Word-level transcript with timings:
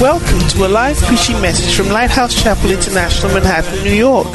Welcome 0.00 0.46
to 0.50 0.66
a 0.66 0.68
live 0.68 0.98
preaching 0.98 1.40
message 1.40 1.74
from 1.74 1.88
Lighthouse 1.88 2.34
Chapel 2.40 2.70
International, 2.70 3.32
Manhattan, 3.32 3.82
New 3.82 3.94
York. 3.94 4.28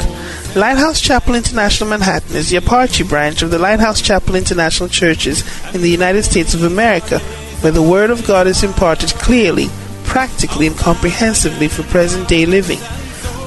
Lighthouse 0.56 1.00
Chapel 1.00 1.36
International 1.36 1.88
Manhattan 1.88 2.34
is 2.34 2.50
the 2.50 2.56
Apache 2.56 3.04
branch 3.04 3.42
of 3.42 3.50
the 3.50 3.58
Lighthouse 3.58 4.02
Chapel 4.02 4.34
International 4.34 4.88
Churches 4.88 5.44
in 5.72 5.80
the 5.80 5.88
United 5.88 6.24
States 6.24 6.54
of 6.54 6.64
America, 6.64 7.20
where 7.60 7.72
the 7.72 7.82
Word 7.82 8.10
of 8.10 8.26
God 8.26 8.46
is 8.48 8.64
imparted 8.64 9.10
clearly, 9.10 9.68
practically, 10.04 10.66
and 10.66 10.76
comprehensively 10.76 11.68
for 11.68 11.84
present 11.84 12.28
day 12.28 12.46
living. 12.46 12.80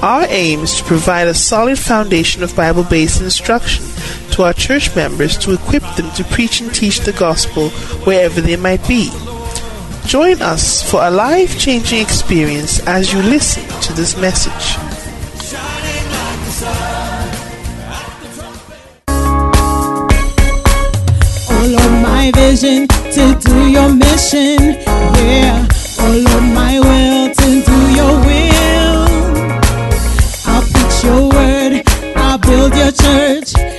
Our 0.04 0.26
aim 0.28 0.60
is 0.60 0.76
to 0.76 0.84
provide 0.84 1.28
a 1.28 1.32
solid 1.32 1.78
foundation 1.78 2.42
of 2.42 2.54
Bible 2.54 2.84
based 2.84 3.22
instruction 3.22 3.86
to 4.32 4.42
our 4.42 4.52
church 4.52 4.94
members 4.94 5.38
to 5.38 5.54
equip 5.54 5.82
them 5.96 6.10
to 6.16 6.24
preach 6.24 6.60
and 6.60 6.74
teach 6.74 7.00
the 7.00 7.14
gospel 7.14 7.70
wherever 8.04 8.42
they 8.42 8.56
might 8.56 8.86
be. 8.86 9.10
Join 10.04 10.42
us 10.42 10.82
for 10.90 11.02
a 11.02 11.10
life 11.10 11.58
changing 11.58 12.02
experience 12.02 12.86
as 12.86 13.14
you 13.14 13.22
listen 13.22 13.66
to 13.80 13.94
this 13.94 14.14
message. 14.20 14.76
All 21.48 21.78
of 21.80 21.92
my 22.02 22.30
vision 22.34 22.88
to 22.88 23.38
do 23.40 23.70
your 23.70 23.88
mission. 23.94 24.76
Yeah. 25.24 25.66
All 25.98 26.28
of 26.36 26.42
my 26.52 26.78
will 26.78 27.43
build 32.70 32.76
your 32.76 32.92
church. 32.92 33.73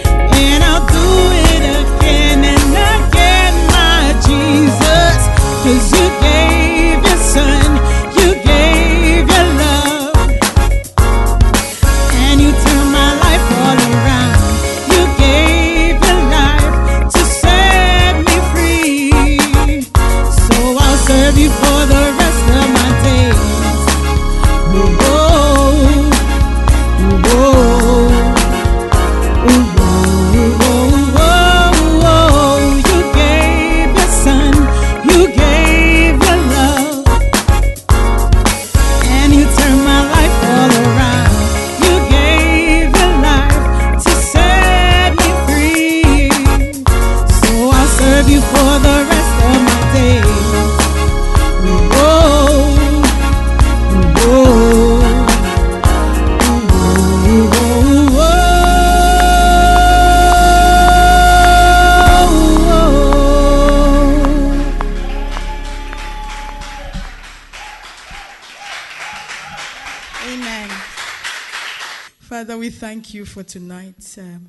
We 72.66 72.72
thank 72.72 73.14
you 73.14 73.26
for 73.26 73.44
tonight. 73.44 74.18
Um, 74.18 74.48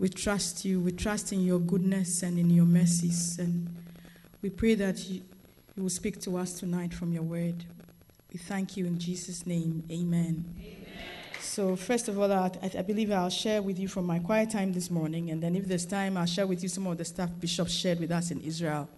we 0.00 0.08
trust 0.08 0.64
you. 0.64 0.80
We 0.80 0.90
trust 0.90 1.32
in 1.32 1.42
your 1.42 1.60
goodness 1.60 2.24
and 2.24 2.40
in 2.40 2.50
your 2.50 2.64
mercies. 2.64 3.38
And 3.38 3.72
we 4.42 4.50
pray 4.50 4.74
that 4.74 5.08
you, 5.08 5.22
you 5.76 5.84
will 5.84 5.88
speak 5.88 6.20
to 6.22 6.38
us 6.38 6.54
tonight 6.54 6.92
from 6.92 7.12
your 7.12 7.22
word. 7.22 7.64
We 8.32 8.40
thank 8.40 8.76
you 8.76 8.84
in 8.86 8.98
Jesus' 8.98 9.46
name. 9.46 9.84
Amen. 9.88 10.44
So, 11.38 11.76
first 11.76 12.08
of 12.08 12.18
all, 12.18 12.32
I, 12.32 12.50
I 12.76 12.82
believe 12.82 13.12
I'll 13.12 13.30
share 13.30 13.62
with 13.62 13.78
you 13.78 13.86
from 13.86 14.06
my 14.06 14.18
quiet 14.18 14.50
time 14.50 14.72
this 14.72 14.90
morning. 14.90 15.30
And 15.30 15.40
then, 15.40 15.54
if 15.54 15.66
there's 15.68 15.86
time, 15.86 16.16
I'll 16.16 16.26
share 16.26 16.48
with 16.48 16.64
you 16.64 16.68
some 16.68 16.88
of 16.88 16.98
the 16.98 17.04
stuff 17.04 17.30
Bishop 17.38 17.68
shared 17.68 18.00
with 18.00 18.10
us 18.10 18.32
in 18.32 18.40
Israel. 18.40 18.88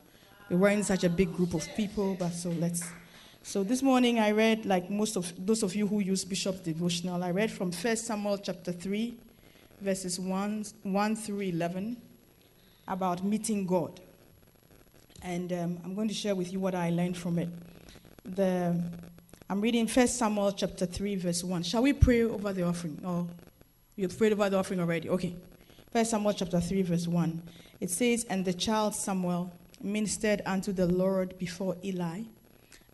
We 0.49 0.57
weren't 0.57 0.87
such 0.87 1.05
a 1.05 1.11
big 1.11 1.37
group 1.37 1.53
of 1.53 1.69
people, 1.77 2.17
but 2.19 2.33
so 2.33 2.49
let's 2.49 2.83
so 3.43 3.63
this 3.65 3.83
morning 3.83 4.19
I 4.19 4.33
read, 4.33 4.67
like 4.67 4.91
most 4.91 5.17
of 5.17 5.33
those 5.39 5.63
of 5.63 5.75
you 5.75 5.87
who 5.87 6.01
use 6.01 6.25
Bishop's 6.25 6.61
devotional, 6.61 7.23
I 7.23 7.31
read 7.31 7.51
from 7.51 7.73
1 7.73 7.97
Samuel 7.97 8.39
chapter 8.39 8.73
3, 8.73 9.15
verses 9.81 10.21
1, 10.21 10.65
1 10.83 11.17
through 11.17 11.41
11, 11.41 11.97
about 12.87 13.25
meeting 13.25 13.67
God. 13.67 14.01
And 15.23 15.53
um, 15.53 15.81
I'm 15.85 15.95
going 15.95 16.09
to 16.09 16.15
share 16.15 16.35
with 16.35 16.53
you 16.53 16.61
what 16.61 16.75
I 16.75 16.91
learned 16.91 17.17
from 17.17 17.39
it. 17.39 17.49
The, 18.25 18.79
I'm 19.49 19.61
reading 19.61 19.89
1 19.89 20.09
Samuel 20.09 20.53
chapter 20.53 20.87
3, 20.87 21.17
verse 21.17 21.43
1. 21.43 21.63
Shall 21.63 21.83
we 21.83 21.93
pray 21.93 22.23
over 22.23 22.53
the 22.53 22.65
offering? 22.65 23.01
Oh, 23.05 23.29
you've 23.97 24.17
prayed 24.17 24.33
over 24.33 24.49
the 24.51 24.59
offering 24.59 24.81
already? 24.81 25.09
Okay. 25.09 25.35
1 25.93 26.05
Samuel 26.05 26.35
chapter 26.35 26.61
3, 26.61 26.83
verse 26.83 27.09
1. 27.09 27.43
It 27.81 27.91
says, 27.91 28.25
And 28.29 28.45
the 28.45 28.53
child 28.53 28.95
Samuel 28.95 29.53
ministered 29.81 30.43
unto 30.45 30.73
the 30.73 30.87
Lord 30.87 31.39
before 31.39 31.77
Eli. 31.83 32.23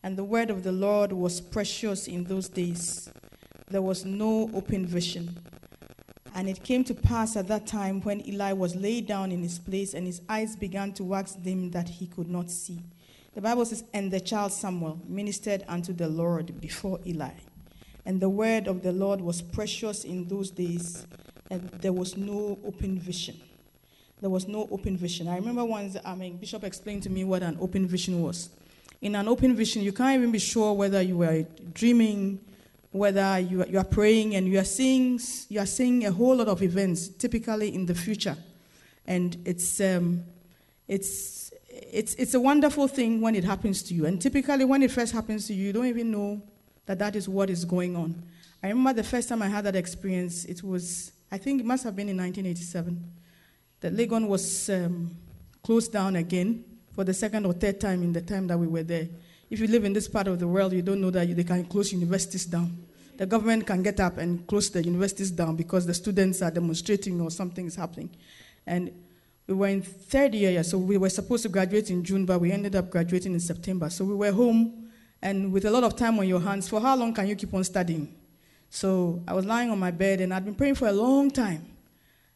And 0.05 0.19
the 0.19 0.23
word 0.23 0.51
of 0.51 0.63
the 0.63 0.71
Lord 0.71 1.13
was 1.13 1.41
precious 1.41 2.09
in 2.09 2.25
those 2.25 2.47
days. 2.47 3.09
There 3.71 3.81
was 3.81 4.05
no 4.05 4.51
open 4.53 4.85
vision. 4.85 5.35
And 6.35 6.47
it 6.47 6.63
came 6.63 6.85
to 6.85 6.95
pass 6.95 7.37
at 7.37 7.49
that 7.49 7.67
time 7.67 8.03
when 8.03 8.21
Eli 8.29 8.53
was 8.53 8.77
laid 8.77 9.07
down 9.07 9.33
in 9.33 9.43
his 9.43 9.59
place, 9.59 9.95
and 9.95 10.07
his 10.07 10.21
eyes 10.29 10.57
began 10.57 10.93
to 10.93 11.05
wax 11.05 11.33
dim 11.33 11.71
that 11.71 11.89
he 11.89 12.07
could 12.07 12.29
not 12.29 12.51
see. 12.51 12.83
The 13.33 13.41
Bible 13.41 13.65
says, 13.65 13.83
And 13.95 14.11
the 14.11 14.21
child 14.21 14.53
Samuel 14.53 15.01
ministered 15.09 15.65
unto 15.69 15.95
the 15.95 16.09
Lord 16.09 16.61
before 16.61 17.01
Eli. 17.07 17.33
And 18.05 18.21
the 18.21 18.29
word 18.29 18.69
of 18.69 18.83
the 18.83 18.93
Lord 18.93 19.23
was 19.23 19.41
precious 19.41 20.05
in 20.05 20.29
those 20.29 20.51
days, 20.51 21.07
and 21.51 21.67
there 21.81 21.95
was 21.95 22.15
no 22.15 22.59
open 22.67 22.99
vision. 22.99 23.41
There 24.21 24.29
was 24.29 24.49
no 24.49 24.69
open 24.71 24.99
vision. 24.99 25.29
I 25.29 25.37
remember 25.37 25.65
once, 25.65 25.97
I 26.05 26.15
mean, 26.15 26.37
Bishop 26.37 26.63
explained 26.63 27.05
to 27.05 27.11
me 27.11 27.25
what 27.25 27.43
an 27.43 27.57
open 27.59 27.87
vision 27.87 28.21
was 28.21 28.51
in 29.05 29.15
an 29.15 29.29
open 29.29 29.55
vision, 29.55 29.83
you 29.83 29.93
can't 29.93 30.17
even 30.17 30.33
be 30.33 30.39
sure 30.39 30.73
whether 30.73 31.03
you 31.03 31.23
are 31.23 31.43
dreaming, 31.75 32.41
whether 32.91 33.39
you 33.39 33.61
are, 33.61 33.67
you 33.67 33.79
are 33.79 33.85
praying, 33.85 34.35
and 34.35 34.49
you 34.49 34.59
are 34.59 34.65
seeing 34.65 35.21
you 35.51 35.61
are 35.61 35.67
seeing 35.67 36.07
a 36.07 36.11
whole 36.11 36.37
lot 36.37 36.49
of 36.49 36.63
events, 36.63 37.09
typically 37.09 37.75
in 37.75 37.85
the 37.85 37.95
future, 37.95 38.35
and 39.07 39.37
it's 39.45 39.79
um, 39.83 40.25
it's 40.89 41.53
it's 41.69 42.15
it's 42.15 42.33
a 42.33 42.41
wonderful 42.41 42.89
thing 42.89 43.21
when 43.21 43.35
it 43.35 43.45
happens 43.45 43.83
to 43.83 43.95
you. 43.95 44.07
And 44.07 44.23
typically, 44.23 44.65
when 44.65 44.83
it 44.83 44.91
first 44.91 45.13
happens 45.13 45.49
to 45.49 45.55
you, 45.55 45.67
you 45.67 45.73
don't 45.75 45.87
even 45.87 46.11
know 46.11 46.41
that 46.87 46.99
that 46.99 47.15
is 47.15 47.29
what 47.29 47.51
is 47.51 47.67
going 47.67 47.97
on. 47.97 48.23
I 48.63 48.69
remember 48.69 48.95
the 48.95 49.07
first 49.07 49.29
time 49.29 49.43
I 49.43 49.49
had 49.49 49.65
that 49.67 49.77
experience. 49.77 50.47
It 50.47 50.63
was 50.63 51.13
I 51.31 51.37
think 51.37 51.61
it 51.61 51.67
must 51.67 51.85
have 51.85 51.95
been 51.95 52.09
in 52.09 52.17
1987. 52.17 53.05
That 53.81 53.95
Legon 53.95 54.29
was 54.29 54.71
um, 54.71 55.15
closed 55.63 55.93
down 55.93 56.17
again 56.17 56.65
for 56.95 57.05
the 57.05 57.15
second 57.15 57.47
or 57.47 57.53
third 57.53 57.81
time 57.81 58.03
in 58.03 58.13
the 58.13 58.21
time 58.21 58.47
that 58.47 58.59
we 58.59 58.67
were 58.67 58.83
there. 58.83 59.09
If 59.51 59.61
you 59.61 59.67
live 59.67 59.85
in 59.85 59.93
this 59.93 60.09
part 60.09 60.29
of 60.29 60.39
the 60.39 60.49
world, 60.49 60.73
you 60.73 60.83
don't 60.83 61.01
know 61.01 61.11
that 61.11 61.35
they 61.35 61.45
can 61.45 61.65
close 61.65 61.93
universities 61.93 62.47
down. 62.47 62.77
The 63.17 63.27
government 63.27 63.67
can 63.67 63.83
get 63.83 64.01
up 64.01 64.19
and 64.19 64.47
close 64.47 64.71
the 64.71 64.83
universities 64.83 65.31
down 65.31 65.55
because 65.57 65.87
the 65.87 65.95
students 65.95 66.43
are 66.43 66.51
demonstrating 66.51 67.21
or 67.21 67.31
something 67.31 67.67
is 67.67 67.77
happening. 67.77 68.11
And 68.67 68.93
we 69.47 69.55
were 69.55 69.69
in 69.69 69.83
third 69.83 70.35
year, 70.35 70.63
so 70.65 70.79
we 70.79 70.97
were 70.97 71.11
supposed 71.11 71.43
to 71.43 71.49
graduate 71.49 71.91
in 71.91 72.03
June, 72.03 72.25
but 72.25 72.41
we 72.41 72.51
ended 72.51 72.75
up 72.75 72.91
graduating 72.91 73.35
in 73.35 73.41
September. 73.41 73.91
So 73.91 74.05
we 74.05 74.15
were 74.15 74.33
home, 74.33 74.91
and 75.21 75.53
with 75.53 75.67
a 75.67 75.71
lot 75.71 75.85
of 75.85 75.97
time 75.97 76.19
on 76.19 76.27
your 76.27 76.41
hands, 76.41 76.69
for 76.69 76.81
how 76.81 76.97
long 76.97 77.13
can 77.13 77.27
you 77.27 77.37
keep 77.37 77.53
on 77.53 77.63
studying? 77.63 78.15
So 78.71 79.23
I 79.29 79.35
was 79.35 79.45
lying 79.45 79.71
on 79.71 79.79
my 79.79 79.91
bed, 79.91 80.21
and 80.21 80.33
I'd 80.33 80.45
been 80.45 80.55
praying 80.55 80.77
for 80.77 80.89
a 80.89 80.93
long 80.93 81.31
time. 81.31 81.67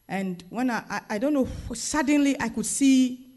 And 0.07 0.43
when 0.49 0.69
I, 0.69 0.83
I, 0.89 1.01
I 1.09 1.17
don't 1.17 1.33
know, 1.33 1.47
suddenly 1.73 2.39
I 2.39 2.49
could 2.49 2.65
see 2.65 3.28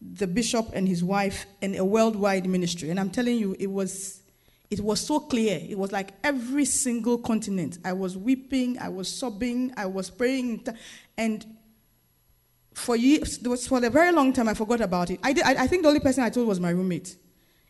the 0.00 0.26
bishop 0.26 0.70
and 0.74 0.86
his 0.86 1.02
wife 1.02 1.46
in 1.60 1.74
a 1.74 1.84
worldwide 1.84 2.46
ministry. 2.46 2.90
And 2.90 3.00
I'm 3.00 3.10
telling 3.10 3.36
you, 3.36 3.56
it 3.58 3.66
was, 3.66 4.22
it 4.70 4.80
was 4.80 5.00
so 5.00 5.18
clear. 5.18 5.60
It 5.68 5.78
was 5.78 5.92
like 5.92 6.12
every 6.22 6.64
single 6.64 7.18
continent. 7.18 7.78
I 7.84 7.92
was 7.92 8.16
weeping, 8.16 8.78
I 8.78 8.88
was 8.88 9.08
sobbing, 9.08 9.72
I 9.76 9.86
was 9.86 10.10
praying. 10.10 10.66
And 11.16 11.44
for 12.74 12.96
years, 12.96 13.40
was 13.40 13.66
for 13.66 13.84
a 13.84 13.90
very 13.90 14.12
long 14.12 14.32
time, 14.32 14.48
I 14.48 14.54
forgot 14.54 14.80
about 14.80 15.10
it. 15.10 15.18
I, 15.22 15.32
did, 15.32 15.44
I, 15.44 15.64
I 15.64 15.66
think 15.66 15.82
the 15.82 15.88
only 15.88 16.00
person 16.00 16.22
I 16.22 16.30
told 16.30 16.46
was 16.46 16.60
my 16.60 16.70
roommate. 16.70 17.16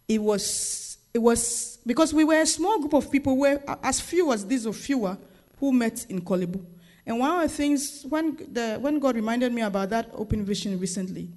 It 0.06 0.22
was, 0.22 0.98
it 1.14 1.18
was 1.18 1.78
because 1.86 2.12
we 2.12 2.24
were 2.24 2.40
a 2.40 2.46
small 2.46 2.78
group 2.78 2.92
of 2.92 3.10
people, 3.10 3.36
where 3.36 3.62
as 3.82 4.00
few 4.00 4.32
as 4.32 4.46
these 4.46 4.66
or 4.66 4.74
fewer, 4.74 5.16
who 5.58 5.72
met 5.72 6.06
in 6.08 6.20
Korle 6.20 6.46
Bu. 6.50 6.64
And 7.06 7.18
one 7.18 7.30
of 7.30 7.40
the 7.40 7.56
things, 7.56 8.04
when, 8.08 8.36
the, 8.52 8.76
when 8.80 8.98
God 8.98 9.16
reminded 9.16 9.52
me 9.52 9.62
about 9.62 9.88
that 9.90 10.10
open 10.12 10.44
vision 10.44 10.78
recently, 10.78 11.30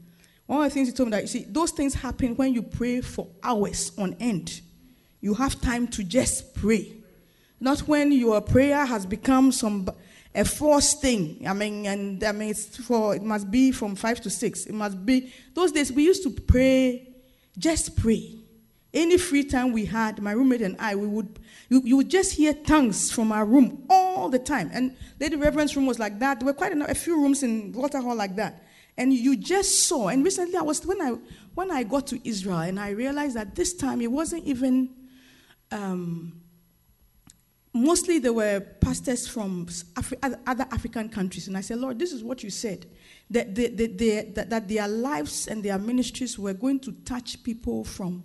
one 0.51 0.65
of 0.65 0.69
the 0.69 0.73
things 0.73 0.89
He 0.89 0.93
told 0.93 1.07
me 1.07 1.11
that, 1.11 1.21
you 1.21 1.27
see, 1.27 1.45
those 1.47 1.71
things 1.71 1.93
happen 1.93 2.35
when 2.35 2.53
you 2.53 2.61
pray 2.61 2.99
for 2.99 3.25
hours 3.41 3.93
on 3.97 4.17
end. 4.19 4.59
You 5.21 5.33
have 5.35 5.61
time 5.61 5.87
to 5.89 6.03
just 6.03 6.53
pray. 6.55 6.91
Not 7.61 7.79
when 7.81 8.11
your 8.11 8.41
prayer 8.41 8.85
has 8.85 9.05
become 9.05 9.53
some 9.53 9.89
a 10.35 10.43
forced 10.43 11.01
thing. 11.01 11.45
I 11.47 11.53
mean, 11.53 11.85
and 11.85 12.21
I 12.23 12.33
mean, 12.33 12.49
it's 12.49 12.75
for 12.77 13.15
it 13.15 13.23
must 13.23 13.49
be 13.49 13.71
from 13.71 13.95
five 13.95 14.19
to 14.21 14.29
six. 14.29 14.65
It 14.65 14.73
must 14.73 15.05
be 15.05 15.31
those 15.53 15.71
days 15.71 15.89
we 15.89 16.03
used 16.03 16.23
to 16.23 16.29
pray, 16.29 17.07
just 17.57 17.95
pray. 17.95 18.35
Any 18.93 19.17
free 19.17 19.45
time 19.45 19.71
we 19.71 19.85
had, 19.85 20.21
my 20.21 20.33
roommate 20.33 20.63
and 20.63 20.75
I, 20.79 20.95
we 20.95 21.07
would 21.07 21.39
you, 21.69 21.81
you 21.85 21.95
would 21.95 22.09
just 22.09 22.33
hear 22.33 22.53
tongues 22.53 23.09
from 23.09 23.31
our 23.31 23.45
room 23.45 23.85
all 23.89 24.27
the 24.27 24.39
time. 24.39 24.69
And 24.73 24.97
Lady 25.17 25.37
Reverend's 25.37 25.77
room 25.77 25.85
was 25.85 25.97
like 25.97 26.19
that. 26.19 26.41
There 26.41 26.45
were 26.45 26.53
quite 26.53 26.73
a, 26.73 26.91
a 26.91 26.95
few 26.95 27.21
rooms 27.21 27.41
in 27.41 27.71
Volta 27.71 28.01
Hall 28.01 28.15
like 28.15 28.35
that. 28.35 28.63
And 28.97 29.13
you 29.13 29.37
just 29.37 29.87
saw. 29.87 30.09
And 30.09 30.23
recently, 30.23 30.57
I 30.57 30.61
was 30.61 30.85
when 30.85 31.01
I 31.01 31.15
when 31.53 31.71
I 31.71 31.83
got 31.83 32.07
to 32.07 32.27
Israel, 32.27 32.59
and 32.59 32.79
I 32.79 32.89
realized 32.89 33.35
that 33.35 33.55
this 33.55 33.73
time 33.73 34.01
it 34.01 34.11
wasn't 34.11 34.45
even. 34.45 34.89
Um, 35.71 36.41
mostly 37.73 38.19
there 38.19 38.33
were 38.33 38.59
pastors 38.59 39.27
from 39.27 39.65
Afri- 39.65 40.39
other 40.45 40.67
African 40.71 41.09
countries. 41.09 41.47
And 41.47 41.57
I 41.57 41.61
said, 41.61 41.79
Lord, 41.79 41.99
this 41.99 42.11
is 42.11 42.23
what 42.23 42.43
you 42.43 42.49
said 42.49 42.85
that, 43.29 43.55
they, 43.55 43.69
they, 43.69 43.87
they, 43.87 44.21
that, 44.35 44.49
that 44.49 44.67
their 44.67 44.87
lives 44.87 45.47
and 45.47 45.63
their 45.63 45.77
ministries 45.77 46.37
were 46.37 46.53
going 46.53 46.79
to 46.81 46.91
touch 47.05 47.41
people 47.43 47.83
from 47.83 48.23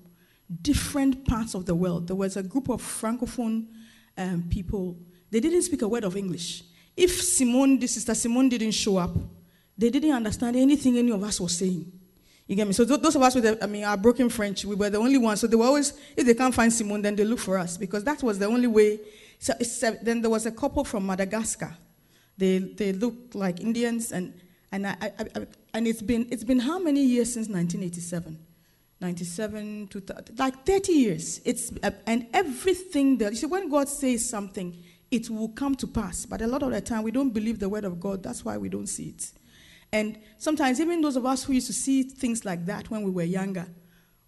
different 0.63 1.27
parts 1.27 1.55
of 1.55 1.67
the 1.67 1.75
world. 1.75 2.09
There 2.09 2.17
was 2.17 2.37
a 2.37 2.43
group 2.43 2.69
of 2.69 2.83
Francophone 2.83 3.67
um, 4.19 4.45
people, 4.51 4.97
they 5.31 5.41
didn't 5.41 5.63
speak 5.63 5.83
a 5.83 5.89
word 5.89 6.05
of 6.05 6.17
English. 6.17 6.65
If 6.97 7.23
Simone, 7.23 7.79
the 7.79 7.87
sister 7.87 8.15
Simone, 8.15 8.49
didn't 8.49 8.71
show 8.73 8.97
up, 8.97 9.15
they 9.77 9.91
didn't 9.91 10.13
understand 10.13 10.57
anything 10.57 10.97
any 10.99 11.13
of 11.13 11.23
us 11.23 11.41
was 11.41 11.57
saying. 11.57 11.93
You 12.47 12.55
get 12.55 12.67
me? 12.67 12.73
So 12.73 12.85
th- 12.85 13.01
those 13.01 13.17
of 13.17 13.23
us 13.23 13.35
with, 13.35 13.45
the, 13.45 13.63
I 13.63 13.67
mean, 13.67 13.85
our 13.85 13.97
broken 13.97 14.29
French, 14.29 14.65
we 14.65 14.77
were 14.77 14.89
the 14.89 14.99
only 14.99 15.19
ones. 15.19 15.41
So 15.41 15.47
they 15.47 15.57
were 15.57 15.67
always, 15.67 15.93
if 16.17 16.25
they 16.25 16.35
can't 16.35 16.55
find 16.55 16.73
Simone, 16.73 17.03
then 17.03 17.17
they 17.17 17.25
look 17.25 17.41
for 17.41 17.59
us 17.59 17.77
because 17.77 18.05
that 18.05 18.23
was 18.23 18.39
the 18.39 18.47
only 18.47 18.69
way. 18.69 19.01
So 19.39 19.53
uh, 19.53 19.93
then 20.03 20.21
there 20.21 20.31
was 20.31 20.47
a 20.47 20.53
couple 20.53 20.85
from 20.85 21.07
Madagascar. 21.07 21.77
They 22.39 22.59
they 22.59 22.93
looked 22.93 23.35
like 23.35 23.61
Indians, 23.61 24.13
and 24.13 24.35
and 24.71 24.87
I, 24.87 24.97
I, 25.01 25.13
I, 25.19 25.47
and 25.75 25.87
it's 25.87 26.03
been 26.03 26.29
it's 26.31 26.45
been 26.45 26.59
how 26.59 26.79
many 26.79 27.03
years 27.03 27.33
since 27.33 27.49
1987? 27.49 28.39
97 28.99 29.89
to 29.89 30.03
like 30.39 30.65
30 30.65 30.93
years. 30.93 31.41
It's 31.45 31.71
uh, 31.83 31.91
and 32.07 32.27
everything 32.33 33.19
that 33.19 33.33
you 33.33 33.37
see 33.39 33.47
when 33.47 33.69
God 33.69 33.89
says 33.89 34.29
something, 34.29 34.77
it 35.11 35.29
will 35.29 35.49
come 35.51 35.75
to 35.77 35.87
pass. 35.87 36.25
But 36.25 36.41
a 36.41 36.47
lot 36.47 36.63
of 36.63 36.71
the 36.71 36.81
time 36.81 37.03
we 37.03 37.11
don't 37.11 37.31
believe 37.31 37.59
the 37.59 37.69
word 37.69 37.85
of 37.85 38.01
God. 38.01 38.23
That's 38.23 38.45
why 38.45 38.57
we 38.57 38.69
don't 38.69 38.87
see 38.87 39.09
it. 39.11 39.33
And 39.93 40.19
sometimes 40.39 40.81
even 40.81 41.01
those 41.01 41.17
of 41.17 41.25
us 41.25 41.45
who 41.45 41.53
used 41.53 41.69
to 41.69 41.73
see 41.73 42.03
things 42.03 42.45
like 42.45 42.67
that 42.67 42.91
when 42.91 43.03
we 43.03 43.11
were 43.11 43.23
younger, 43.23 43.67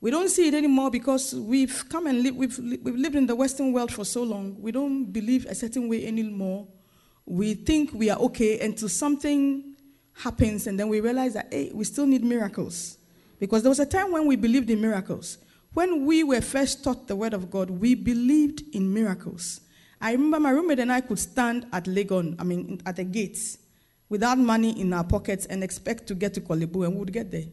we 0.00 0.10
don't 0.10 0.28
see 0.28 0.48
it 0.48 0.54
anymore 0.54 0.90
because 0.90 1.34
we've 1.34 1.84
come 1.88 2.06
and 2.06 2.22
li- 2.22 2.30
we've, 2.30 2.56
li- 2.58 2.78
we've 2.82 2.94
lived 2.94 3.16
in 3.16 3.26
the 3.26 3.34
Western 3.34 3.72
world 3.72 3.92
for 3.92 4.04
so 4.04 4.22
long. 4.22 4.56
We 4.60 4.70
don't 4.70 5.06
believe 5.06 5.44
a 5.46 5.54
certain 5.54 5.88
way 5.88 6.06
anymore. 6.06 6.68
We 7.26 7.54
think 7.54 7.92
we 7.92 8.08
are 8.08 8.18
okay 8.18 8.60
until 8.60 8.88
something 8.88 9.74
happens, 10.14 10.66
and 10.66 10.78
then 10.78 10.88
we 10.88 11.00
realize 11.00 11.34
that 11.34 11.52
hey, 11.52 11.70
we 11.74 11.84
still 11.84 12.06
need 12.06 12.24
miracles. 12.24 12.98
Because 13.40 13.62
there 13.62 13.70
was 13.70 13.80
a 13.80 13.86
time 13.86 14.12
when 14.12 14.26
we 14.26 14.36
believed 14.36 14.70
in 14.70 14.80
miracles. 14.80 15.38
When 15.74 16.06
we 16.06 16.24
were 16.24 16.40
first 16.40 16.82
taught 16.82 17.06
the 17.08 17.16
word 17.16 17.34
of 17.34 17.50
God, 17.50 17.70
we 17.70 17.94
believed 17.94 18.62
in 18.72 18.92
miracles. 18.92 19.60
I 20.00 20.12
remember 20.12 20.40
my 20.40 20.50
roommate 20.50 20.78
and 20.78 20.92
I 20.92 21.00
could 21.00 21.18
stand 21.18 21.66
at 21.72 21.84
Legon, 21.84 22.36
I 22.38 22.44
mean, 22.44 22.80
at 22.86 22.96
the 22.96 23.04
gates, 23.04 23.58
without 24.08 24.38
money 24.38 24.80
in 24.80 24.92
our 24.92 25.04
pockets 25.04 25.46
and 25.46 25.62
expect 25.62 26.06
to 26.06 26.14
get 26.14 26.34
to 26.34 26.40
Korle 26.40 26.70
Bu, 26.70 26.84
and 26.84 26.94
we 26.94 27.00
would 27.00 27.12
get 27.12 27.30
there. 27.30 27.44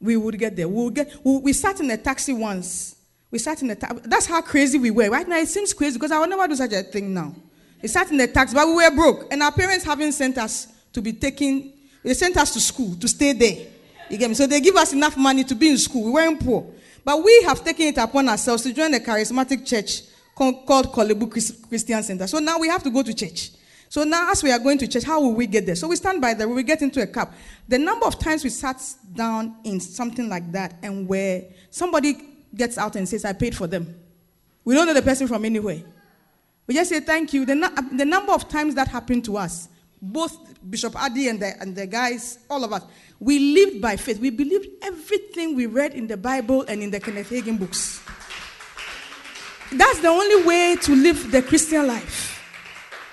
We 0.00 0.16
would 0.16 0.38
get 0.38 0.56
there. 0.56 0.68
We, 0.68 0.84
would 0.84 0.94
get, 0.94 1.14
we, 1.24 1.38
we 1.38 1.52
sat 1.52 1.80
in 1.80 1.90
a 1.90 1.96
taxi 1.96 2.32
once. 2.32 2.96
We 3.30 3.38
sat 3.38 3.62
in 3.62 3.70
a 3.70 3.74
taxi. 3.74 4.00
That's 4.04 4.26
how 4.26 4.40
crazy 4.40 4.78
we 4.78 4.90
were. 4.90 5.10
Right 5.10 5.26
now, 5.26 5.38
it 5.38 5.48
seems 5.48 5.72
crazy 5.72 5.96
because 5.96 6.12
I 6.12 6.18
would 6.18 6.30
never 6.30 6.46
do 6.48 6.56
such 6.56 6.72
a 6.72 6.82
thing 6.82 7.12
now. 7.12 7.34
We 7.82 7.88
sat 7.88 8.10
in 8.10 8.16
the 8.16 8.26
taxi, 8.26 8.54
but 8.54 8.66
we 8.66 8.74
were 8.74 8.90
broke. 8.94 9.32
And 9.32 9.42
our 9.42 9.52
parents 9.52 9.84
haven't 9.84 10.12
sent 10.12 10.38
us 10.38 10.68
to 10.92 11.02
be 11.02 11.12
taken, 11.12 11.72
they 12.02 12.14
sent 12.14 12.36
us 12.36 12.52
to 12.54 12.60
school 12.60 12.94
to 12.96 13.08
stay 13.08 13.32
there. 13.32 13.66
You 14.08 14.18
get 14.18 14.28
me? 14.28 14.34
So 14.34 14.46
they 14.46 14.60
give 14.60 14.76
us 14.76 14.92
enough 14.92 15.16
money 15.16 15.44
to 15.44 15.54
be 15.54 15.70
in 15.70 15.78
school. 15.78 16.04
We 16.04 16.10
weren't 16.12 16.40
poor. 16.44 16.66
But 17.04 17.22
we 17.22 17.42
have 17.42 17.62
taken 17.62 17.86
it 17.86 17.98
upon 17.98 18.28
ourselves 18.28 18.62
to 18.62 18.72
join 18.72 18.94
a 18.94 18.98
charismatic 18.98 19.66
church 19.66 20.02
called 20.34 20.66
Korle 20.66 21.18
Bu 21.18 21.28
Christian 21.28 22.02
Center. 22.02 22.26
So 22.26 22.38
now 22.38 22.58
we 22.58 22.68
have 22.68 22.82
to 22.82 22.90
go 22.90 23.02
to 23.02 23.12
church. 23.12 23.50
So 23.94 24.02
now, 24.02 24.28
as 24.28 24.42
we 24.42 24.50
are 24.50 24.58
going 24.58 24.76
to 24.78 24.88
church, 24.88 25.04
how 25.04 25.20
will 25.20 25.34
we 25.34 25.46
get 25.46 25.66
there? 25.66 25.76
So 25.76 25.86
we 25.86 25.94
stand 25.94 26.20
by 26.20 26.34
there, 26.34 26.48
we 26.48 26.64
get 26.64 26.82
into 26.82 27.00
a 27.00 27.06
cab. 27.06 27.32
The 27.68 27.78
number 27.78 28.06
of 28.06 28.18
times 28.18 28.42
we 28.42 28.50
sat 28.50 28.82
down 29.14 29.54
in 29.62 29.78
something 29.78 30.28
like 30.28 30.50
that, 30.50 30.74
and 30.82 31.06
where 31.06 31.44
somebody 31.70 32.16
gets 32.52 32.76
out 32.76 32.96
and 32.96 33.08
says, 33.08 33.24
I 33.24 33.34
paid 33.34 33.54
for 33.54 33.68
them. 33.68 33.94
We 34.64 34.74
don't 34.74 34.88
know 34.88 34.94
the 34.94 35.02
person 35.02 35.28
from 35.28 35.44
anywhere. 35.44 35.80
We 36.66 36.74
just 36.74 36.90
say 36.90 36.98
thank 36.98 37.32
you. 37.32 37.46
The, 37.46 37.54
the 37.92 38.04
number 38.04 38.32
of 38.32 38.48
times 38.48 38.74
that 38.74 38.88
happened 38.88 39.26
to 39.26 39.36
us, 39.36 39.68
both 40.02 40.36
Bishop 40.68 41.00
Adi 41.00 41.28
and 41.28 41.38
the, 41.38 41.52
and 41.60 41.76
the 41.76 41.86
guys, 41.86 42.40
all 42.50 42.64
of 42.64 42.72
us, 42.72 42.82
we 43.20 43.38
lived 43.38 43.80
by 43.80 43.94
faith. 43.94 44.18
We 44.18 44.30
believed 44.30 44.66
everything 44.82 45.54
we 45.54 45.66
read 45.66 45.94
in 45.94 46.08
the 46.08 46.16
Bible 46.16 46.62
and 46.62 46.82
in 46.82 46.90
the 46.90 46.98
Kenneth 46.98 47.30
Hagin 47.30 47.60
books. 47.60 48.02
That's 49.70 50.00
the 50.00 50.08
only 50.08 50.44
way 50.44 50.78
to 50.82 50.96
live 50.96 51.30
the 51.30 51.42
Christian 51.42 51.86
life. 51.86 52.33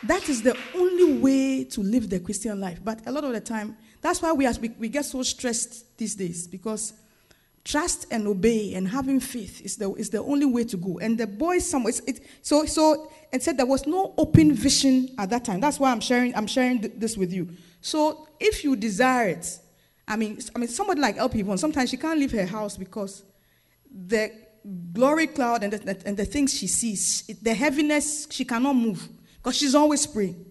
That 0.04 0.30
is 0.30 0.42
the 0.42 0.58
only 0.76 1.20
way 1.20 1.64
to 1.66 1.82
live 1.82 2.10
the 2.10 2.20
Christian 2.20 2.60
life. 2.60 2.80
But 2.84 3.06
a 3.06 3.12
lot 3.12 3.24
of 3.24 3.34
the 3.34 3.42
time, 3.42 3.78
that's 4.02 4.22
why 4.22 4.32
we, 4.34 4.48
are, 4.48 4.54
we, 4.60 4.70
we 4.80 4.90
get 4.90 5.06
so 5.06 5.22
stressed 5.22 5.98
these 5.98 6.16
days 6.16 6.48
because 6.48 6.94
trust 7.64 8.08
and 8.10 8.28
obey 8.28 8.74
and 8.74 8.88
having 8.88 9.20
faith 9.20 9.62
is 9.62 9.78
the, 9.78 9.94
is 9.94 10.10
the 10.10 10.22
only 10.24 10.46
way 10.46 10.64
to 10.64 10.78
go. 10.78 10.98
And 11.00 11.18
the 11.18 11.28
boys, 11.28 11.70
some, 11.70 11.86
it's, 11.86 12.00
it, 12.02 12.22
so, 12.42 12.66
so, 12.66 13.12
and 13.32 13.42
said 13.42 13.58
there 13.58 13.68
was 13.68 13.86
no 13.86 14.14
open 14.18 14.54
vision 14.54 15.10
at 15.20 15.30
that 15.30 15.46
time. 15.46 15.60
That's 15.60 15.80
why 15.80 15.92
I'm 15.92 16.02
sharing, 16.02 16.36
I'm 16.36 16.48
sharing 16.48 16.82
th- 16.82 16.94
this 16.98 17.16
with 17.16 17.32
you. 17.32 17.50
So 17.82 18.28
if 18.40 18.64
you 18.64 18.76
desire 18.76 19.30
it, 19.30 19.60
I 20.08 20.16
mean, 20.16 20.40
I 20.56 20.60
mean, 20.60 20.68
somebody 20.68 21.00
like 21.00 21.18
LP 21.18 21.44
One, 21.44 21.60
sometimes 21.60 21.92
she 21.92 21.98
can't 21.98 22.20
leave 22.20 22.32
her 22.32 22.46
house 22.46 22.76
because 22.76 23.24
the 23.94 24.32
glory 24.92 25.28
cloud 25.28 25.64
and 25.64 25.74
the, 25.74 26.02
and 26.06 26.18
the 26.18 26.26
things 26.26 26.58
she 26.58 26.68
sees, 26.68 27.24
the 27.42 27.54
heaviness, 27.54 28.28
she 28.32 28.44
cannot 28.44 28.76
move 28.76 29.08
because 29.42 29.58
she's 29.58 29.76
always 29.76 30.06
praying. 30.06 30.46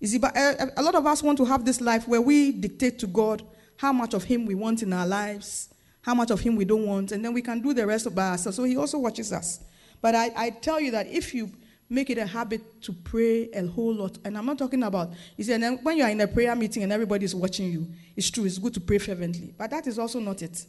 You 0.00 0.08
see, 0.08 0.18
but 0.18 0.36
a, 0.36 0.72
a 0.80 0.82
lot 0.82 0.96
of 0.96 1.06
us 1.06 1.22
want 1.22 1.38
to 1.38 1.44
have 1.44 1.64
this 1.64 1.80
life 1.80 2.08
where 2.08 2.20
we 2.20 2.50
dictate 2.50 2.98
to 3.00 3.06
God 3.06 3.42
how 3.76 3.92
much 3.92 4.14
of 4.14 4.24
Him 4.24 4.46
we 4.46 4.56
want 4.56 4.82
in 4.82 4.92
our 4.92 5.06
lives, 5.06 5.72
how 6.02 6.14
much 6.14 6.32
of 6.32 6.40
Him 6.40 6.56
we 6.56 6.64
don't 6.64 6.84
want, 6.86 7.12
and 7.12 7.24
then 7.24 7.32
we 7.32 7.40
can 7.40 7.60
do 7.60 7.72
the 7.72 7.86
rest 7.86 8.12
by 8.14 8.30
ourselves. 8.30 8.56
So 8.56 8.64
He 8.64 8.76
also 8.76 8.98
watches 8.98 9.32
us. 9.32 9.60
But 10.00 10.16
I, 10.16 10.32
I 10.36 10.50
tell 10.50 10.80
you 10.80 10.90
that 10.90 11.06
if 11.06 11.32
you 11.32 11.50
make 11.88 12.10
it 12.10 12.18
a 12.18 12.26
habit 12.26 12.82
to 12.82 12.92
pray 12.92 13.48
a 13.50 13.64
whole 13.66 13.94
lot, 13.94 14.18
and 14.24 14.36
I'm 14.36 14.44
not 14.44 14.58
talking 14.58 14.82
about, 14.82 15.12
you 15.36 15.44
see, 15.44 15.52
and 15.52 15.62
then 15.62 15.78
when 15.82 15.96
you 15.96 16.02
are 16.02 16.10
in 16.10 16.20
a 16.20 16.26
prayer 16.26 16.56
meeting 16.56 16.82
and 16.82 16.92
everybody's 16.92 17.34
watching 17.34 17.70
you, 17.70 17.86
it's 18.16 18.28
true, 18.28 18.44
it's 18.44 18.58
good 18.58 18.74
to 18.74 18.80
pray 18.80 18.98
fervently. 18.98 19.54
But 19.56 19.70
that 19.70 19.86
is 19.86 20.00
also 20.00 20.18
not 20.18 20.42
it. 20.42 20.66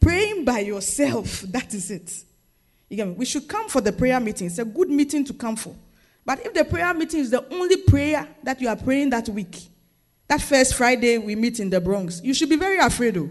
Praying 0.00 0.44
by 0.44 0.60
yourself, 0.60 1.40
that 1.48 1.72
is 1.72 1.92
it. 1.92 2.24
You 2.88 2.96
get 2.96 3.06
me? 3.06 3.14
We 3.14 3.26
should 3.26 3.46
come 3.46 3.68
for 3.68 3.80
the 3.80 3.92
prayer 3.92 4.18
meeting. 4.18 4.48
It's 4.48 4.58
a 4.58 4.64
good 4.64 4.90
meeting 4.90 5.24
to 5.26 5.34
come 5.34 5.54
for. 5.54 5.74
But 6.26 6.44
if 6.44 6.52
the 6.52 6.64
prayer 6.64 6.92
meeting 6.92 7.20
is 7.20 7.30
the 7.30 7.46
only 7.54 7.76
prayer 7.76 8.28
that 8.42 8.60
you 8.60 8.68
are 8.68 8.76
praying 8.76 9.10
that 9.10 9.28
week, 9.28 9.56
that 10.26 10.42
first 10.42 10.74
Friday 10.74 11.18
we 11.18 11.36
meet 11.36 11.60
in 11.60 11.70
the 11.70 11.80
Bronx, 11.80 12.20
you 12.22 12.34
should 12.34 12.48
be 12.50 12.56
very 12.56 12.78
afraid. 12.78 13.14
Though. 13.14 13.30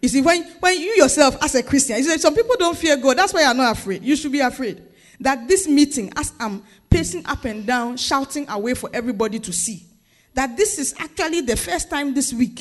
You 0.00 0.08
see, 0.08 0.22
when, 0.22 0.42
when 0.60 0.80
you 0.80 0.94
yourself, 0.96 1.36
as 1.42 1.54
a 1.54 1.62
Christian, 1.62 1.98
you 1.98 2.04
see, 2.04 2.18
some 2.18 2.34
people 2.34 2.56
don't 2.58 2.76
fear 2.76 2.96
God. 2.96 3.18
That's 3.18 3.34
why 3.34 3.42
you're 3.42 3.54
not 3.54 3.76
afraid. 3.76 4.02
You 4.02 4.16
should 4.16 4.32
be 4.32 4.40
afraid 4.40 4.82
that 5.20 5.46
this 5.46 5.68
meeting, 5.68 6.12
as 6.16 6.32
I'm 6.40 6.62
pacing 6.90 7.26
up 7.26 7.44
and 7.44 7.66
down, 7.66 7.98
shouting 7.98 8.48
away 8.48 8.74
for 8.74 8.88
everybody 8.92 9.38
to 9.38 9.52
see, 9.52 9.84
that 10.32 10.56
this 10.56 10.78
is 10.78 10.94
actually 10.98 11.42
the 11.42 11.56
first 11.56 11.90
time 11.90 12.14
this 12.14 12.32
week 12.32 12.60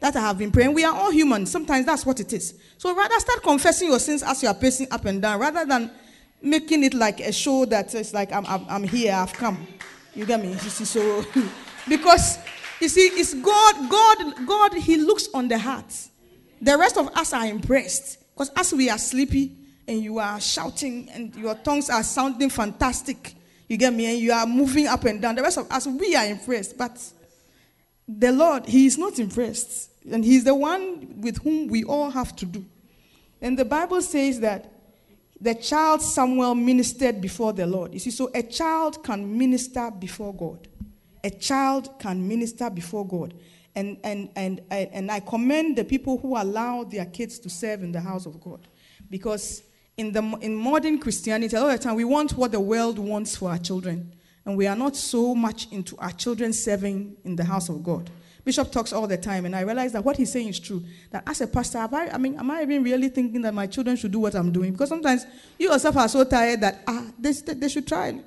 that 0.00 0.16
I 0.16 0.20
have 0.20 0.38
been 0.38 0.50
praying. 0.50 0.74
We 0.74 0.84
are 0.84 0.94
all 0.94 1.10
human. 1.10 1.46
Sometimes 1.46 1.86
that's 1.86 2.06
what 2.06 2.18
it 2.20 2.32
is. 2.32 2.58
So 2.78 2.94
rather 2.94 3.18
start 3.20 3.42
confessing 3.42 3.88
your 3.88 3.98
sins 3.98 4.22
as 4.22 4.42
you 4.42 4.48
are 4.48 4.54
pacing 4.54 4.88
up 4.90 5.04
and 5.04 5.20
down, 5.20 5.40
rather 5.40 5.64
than 5.64 5.90
making 6.42 6.84
it 6.84 6.94
like 6.94 7.20
a 7.20 7.32
show 7.32 7.64
that 7.66 7.94
it's 7.94 8.12
like 8.12 8.32
I'm, 8.32 8.44
I'm, 8.46 8.66
I'm 8.68 8.82
here, 8.82 9.14
I've 9.14 9.32
come. 9.32 9.66
You 10.14 10.26
get 10.26 10.42
me? 10.42 10.50
You 10.50 10.58
see, 10.58 10.84
so 10.84 11.24
because 11.88 12.38
you 12.80 12.88
see, 12.88 13.06
it's 13.06 13.34
God, 13.34 13.88
God, 13.88 14.46
God, 14.46 14.74
He 14.74 14.96
looks 14.96 15.28
on 15.32 15.48
the 15.48 15.56
heart. 15.56 15.94
The 16.60 16.76
rest 16.76 16.96
of 16.98 17.08
us 17.08 17.32
are 17.32 17.46
impressed. 17.46 18.18
Because 18.34 18.50
as 18.56 18.72
we 18.72 18.90
are 18.90 18.98
sleepy 18.98 19.56
and 19.86 20.02
you 20.02 20.18
are 20.18 20.40
shouting 20.40 21.08
and 21.10 21.34
your 21.36 21.54
tongues 21.54 21.90
are 21.90 22.02
sounding 22.02 22.50
fantastic, 22.50 23.34
you 23.68 23.76
get 23.76 23.92
me, 23.92 24.06
and 24.06 24.18
you 24.18 24.32
are 24.32 24.46
moving 24.46 24.86
up 24.86 25.04
and 25.04 25.22
down. 25.22 25.34
The 25.34 25.42
rest 25.42 25.58
of 25.58 25.70
us, 25.70 25.86
we 25.86 26.14
are 26.16 26.26
impressed. 26.26 26.76
But 26.76 26.98
the 28.08 28.32
Lord, 28.32 28.66
He 28.66 28.86
is 28.86 28.98
not 28.98 29.18
impressed. 29.18 29.90
And 30.10 30.24
He's 30.24 30.44
the 30.44 30.54
one 30.54 31.20
with 31.20 31.38
whom 31.38 31.68
we 31.68 31.84
all 31.84 32.10
have 32.10 32.34
to 32.36 32.46
do. 32.46 32.64
And 33.40 33.56
the 33.56 33.64
Bible 33.64 34.02
says 34.02 34.40
that 34.40 34.71
the 35.42 35.54
child 35.56 36.00
Samuel 36.00 36.54
ministered 36.54 37.20
before 37.20 37.52
the 37.52 37.66
Lord. 37.66 37.92
You 37.92 37.98
see, 37.98 38.12
so 38.12 38.30
a 38.32 38.42
child 38.44 39.02
can 39.02 39.36
minister 39.36 39.90
before 39.90 40.32
God. 40.32 40.68
a 41.24 41.30
child 41.30 41.98
can 41.98 42.26
minister 42.26 42.68
before 42.70 43.06
God. 43.06 43.34
And, 43.74 43.96
and, 44.04 44.28
and, 44.36 44.60
and, 44.70 45.10
I 45.10 45.20
commend 45.20 45.76
the 45.76 45.84
people 45.84 46.18
who 46.18 46.36
allow 46.36 46.84
their 46.84 47.06
kids 47.06 47.38
to 47.40 47.48
serve 47.48 47.82
in 47.82 47.90
the 47.90 48.00
house 48.00 48.26
of 48.26 48.40
God. 48.40 48.66
Because 49.08 49.62
in, 49.96 50.12
the, 50.12 50.20
in 50.40 50.54
modern 50.54 50.98
Christianity, 50.98 51.56
a 51.56 51.60
lot 51.60 51.74
of 51.74 51.78
the 51.78 51.84
time 51.84 51.94
we 51.94 52.04
want 52.04 52.32
what 52.32 52.52
the 52.52 52.60
world 52.60 52.98
wants 52.98 53.36
for 53.36 53.50
our 53.50 53.58
children. 53.58 54.14
And 54.44 54.56
we 54.56 54.66
are 54.66 54.76
not 54.76 54.96
so 54.96 55.34
much 55.34 55.70
into 55.72 55.96
our 55.98 56.10
children 56.10 56.52
serving 56.52 57.16
in 57.24 57.36
the 57.36 57.44
house 57.44 57.68
of 57.68 57.82
God. 57.82 58.10
Bishop 58.44 58.72
talks 58.72 58.92
all 58.92 59.06
the 59.06 59.16
time, 59.16 59.44
and 59.44 59.54
I 59.54 59.60
realize 59.60 59.92
that 59.92 60.04
what 60.04 60.16
he's 60.16 60.32
saying 60.32 60.48
is 60.48 60.58
true. 60.58 60.82
That 61.10 61.22
as 61.26 61.40
a 61.40 61.46
pastor, 61.46 61.78
I, 61.78 62.10
I 62.12 62.18
mean, 62.18 62.38
am 62.38 62.50
I 62.50 62.62
even 62.62 62.82
really 62.82 63.08
thinking 63.08 63.42
that 63.42 63.54
my 63.54 63.68
children 63.68 63.96
should 63.96 64.10
do 64.10 64.18
what 64.18 64.34
I'm 64.34 64.50
doing? 64.50 64.72
Because 64.72 64.88
sometimes 64.88 65.26
you 65.58 65.70
yourself 65.70 65.96
are 65.96 66.08
so 66.08 66.24
tired 66.24 66.60
that 66.60 66.82
ah, 66.86 67.06
they, 67.18 67.32
they 67.32 67.68
should 67.68 67.86
try. 67.86 68.18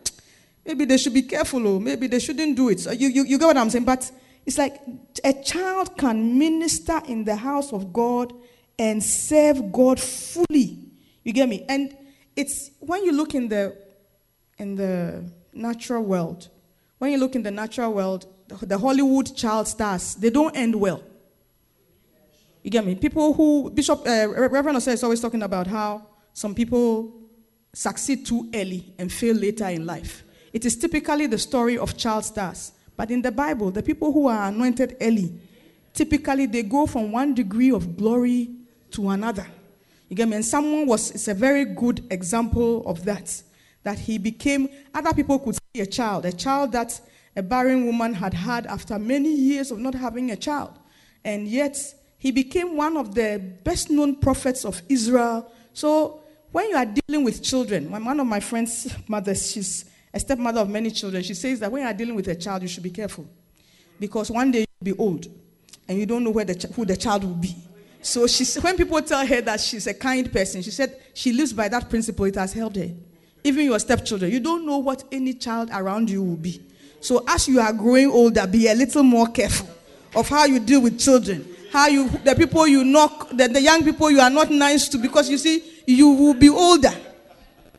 Maybe 0.65 0.85
they 0.85 0.97
should 0.97 1.13
be 1.13 1.23
careful, 1.23 1.67
or 1.67 1.81
maybe 1.81 2.07
they 2.07 2.19
shouldn't 2.19 2.55
do 2.55 2.69
it. 2.69 2.79
So 2.79 2.91
you, 2.91 3.09
you, 3.09 3.25
you 3.25 3.37
get 3.37 3.45
what 3.45 3.57
I'm 3.57 3.69
saying? 3.69 3.85
But 3.85 4.09
it's 4.45 4.57
like 4.57 4.79
a 5.23 5.33
child 5.33 5.97
can 5.97 6.37
minister 6.39 7.01
in 7.07 7.25
the 7.25 7.35
house 7.35 7.73
of 7.73 7.91
God 7.91 8.33
and 8.79 9.03
serve 9.03 9.71
God 9.71 9.99
fully. 9.99 10.79
You 11.23 11.33
get 11.33 11.49
me? 11.49 11.65
And 11.67 11.95
it's 12.35 12.71
when 12.79 13.03
you 13.03 13.11
look 13.11 13.35
in 13.35 13.49
the 13.49 13.75
in 14.57 14.75
the 14.75 15.29
natural 15.53 16.03
world, 16.03 16.49
when 16.99 17.11
you 17.11 17.17
look 17.17 17.35
in 17.35 17.43
the 17.43 17.51
natural 17.51 17.93
world, 17.93 18.27
the- 18.47 18.77
Hollywood 18.77 19.35
child 19.35 19.67
stars, 19.67 20.15
they 20.15 20.29
don't 20.29 20.55
end 20.55 20.75
well. 20.75 21.01
You 22.63 22.71
get 22.71 22.85
me? 22.85 22.95
People 22.95 23.33
who 23.33 23.69
Bishop 23.69 23.99
uh, 24.07 24.27
Reverend 24.27 24.77
Osei 24.77 24.93
is 24.93 25.03
always 25.03 25.21
talking 25.21 25.43
about 25.43 25.67
how 25.67 26.07
some 26.33 26.55
people 26.55 27.13
succeed 27.73 28.25
too 28.25 28.49
early 28.53 28.93
and 28.97 29.11
fail 29.11 29.35
later 29.35 29.67
in 29.67 29.85
life. 29.85 30.23
It 30.51 30.65
is 30.65 30.75
typically 30.75 31.27
the 31.27 31.37
story 31.37 31.77
of 31.77 31.95
child 31.97 32.25
stars. 32.25 32.71
But 32.97 33.11
in 33.11 33.21
the 33.21 33.31
Bible, 33.31 33.71
the 33.71 33.83
people 33.83 34.11
who 34.11 34.27
are 34.27 34.47
anointed 34.47 34.97
early, 35.01 35.37
typically 35.93 36.45
they 36.45 36.63
go 36.63 36.85
from 36.85 37.11
one 37.11 37.33
degree 37.33 37.71
of 37.71 37.97
glory 37.97 38.49
to 38.91 39.09
another. 39.09 39.45
You 40.09 40.15
get 40.15 40.27
me? 40.27 40.37
And 40.37 40.45
Samuel 40.45 40.85
was, 40.85 41.11
it's 41.11 41.27
a 41.27 41.33
very 41.33 41.65
good 41.65 42.05
example 42.09 42.85
of 42.87 43.03
that. 43.05 43.41
That 43.83 43.99
he 43.99 44.17
became, 44.17 44.69
other 44.93 45.13
people 45.13 45.37
could 45.39 45.55
see 45.55 45.81
a 45.81 45.85
child, 45.85 46.25
a 46.25 46.31
child 46.31 46.71
that 46.71 46.99
a 47.35 47.43
barren 47.43 47.85
woman 47.85 48.13
had 48.13 48.33
had 48.33 48.65
after 48.65 48.97
many 48.97 49.33
years 49.33 49.71
of 49.71 49.79
not 49.79 49.93
having 49.93 50.31
a 50.31 50.35
child. 50.35 50.73
And 51.23 51.47
yet, 51.47 51.77
he 52.17 52.31
became 52.31 52.77
one 52.77 52.97
of 52.97 53.13
the 53.13 53.41
best 53.63 53.89
known 53.89 54.15
prophets 54.15 54.65
of 54.65 54.81
Israel. 54.89 55.51
So, 55.73 56.21
when 56.51 56.69
you 56.69 56.77
are 56.77 56.85
dealing 56.85 57.25
with 57.25 57.43
children, 57.43 57.91
one 57.91 58.19
of 58.19 58.27
my 58.27 58.39
friend's 58.39 58.87
mothers, 59.07 59.51
she's 59.51 59.85
a 60.13 60.19
stepmother 60.19 60.61
of 60.61 60.69
many 60.69 60.89
children, 60.91 61.21
she 61.23 61.33
says 61.33 61.59
that 61.59 61.69
when 61.69 61.81
you 61.81 61.87
are 61.87 61.93
dealing 61.93 62.15
with 62.15 62.29
a 62.29 62.35
child, 62.35 62.61
you 62.61 62.69
should 62.69 62.83
be 62.83 62.89
careful. 62.89 63.27
Because 63.99 64.31
one 64.31 64.51
day 64.51 64.59
you'll 64.59 64.95
be 64.95 64.97
old 64.97 65.27
and 65.87 65.99
you 65.99 66.05
don't 66.05 66.23
know 66.23 66.29
where 66.29 66.45
the 66.45 66.55
ch- 66.55 66.71
who 66.73 66.85
the 66.85 66.95
child 66.95 67.25
will 67.25 67.33
be. 67.33 67.53
So 68.01 68.25
she, 68.27 68.45
when 68.61 68.77
people 68.77 69.01
tell 69.01 69.25
her 69.25 69.41
that 69.41 69.59
she's 69.59 69.87
a 69.87 69.93
kind 69.93 70.31
person, 70.31 70.61
she 70.61 70.71
said 70.71 71.01
she 71.13 71.33
lives 71.33 71.51
by 71.51 71.67
that 71.67 71.89
principle. 71.89 72.25
It 72.25 72.35
has 72.35 72.53
helped 72.53 72.77
her. 72.77 72.89
Even 73.43 73.65
your 73.65 73.79
stepchildren, 73.79 74.31
you 74.31 74.39
don't 74.39 74.65
know 74.65 74.77
what 74.77 75.03
any 75.11 75.33
child 75.33 75.69
around 75.73 76.09
you 76.09 76.23
will 76.23 76.37
be. 76.37 76.61
So 76.99 77.23
as 77.27 77.47
you 77.47 77.59
are 77.59 77.73
growing 77.73 78.09
older, 78.09 78.47
be 78.47 78.67
a 78.67 78.73
little 78.73 79.03
more 79.03 79.27
careful 79.27 79.67
of 80.15 80.27
how 80.29 80.45
you 80.45 80.59
deal 80.59 80.81
with 80.81 80.99
children. 80.99 81.47
How 81.71 81.87
you, 81.87 82.09
the 82.09 82.35
people 82.35 82.67
you 82.67 82.83
knock, 82.83 83.29
the, 83.29 83.47
the 83.47 83.61
young 83.61 83.83
people 83.83 84.09
you 84.09 84.19
are 84.19 84.29
not 84.29 84.49
nice 84.49 84.87
to, 84.89 84.97
because 84.97 85.29
you 85.29 85.37
see, 85.37 85.63
you 85.85 86.09
will 86.09 86.33
be 86.33 86.49
older. 86.49 86.93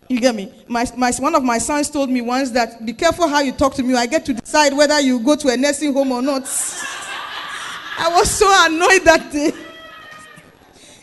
You 0.09 0.21
get 0.21 0.35
me? 0.35 0.53
My, 0.69 0.87
my, 0.97 1.13
one 1.19 1.35
of 1.35 1.43
my 1.43 1.59
sons 1.59 1.91
told 1.91 2.11
me 2.11 2.21
once 2.21 2.51
that 2.51 2.85
be 2.85 2.93
careful 2.93 3.27
how 3.27 3.41
you 3.41 3.53
talk 3.53 3.75
to 3.75 3.83
me. 3.83 3.95
I 3.95 4.07
get 4.07 4.25
to 4.27 4.35
decide 4.35 4.73
whether 4.73 5.01
you 5.01 5.19
go 5.21 5.35
to 5.35 5.49
a 5.49 5.57
nursing 5.57 5.93
home 5.93 6.13
or 6.13 6.23
not. 6.23 6.43
I 7.99 8.11
was 8.11 8.31
so 8.31 8.47
annoyed 8.67 9.03
that 9.05 9.33
day. 9.33 9.53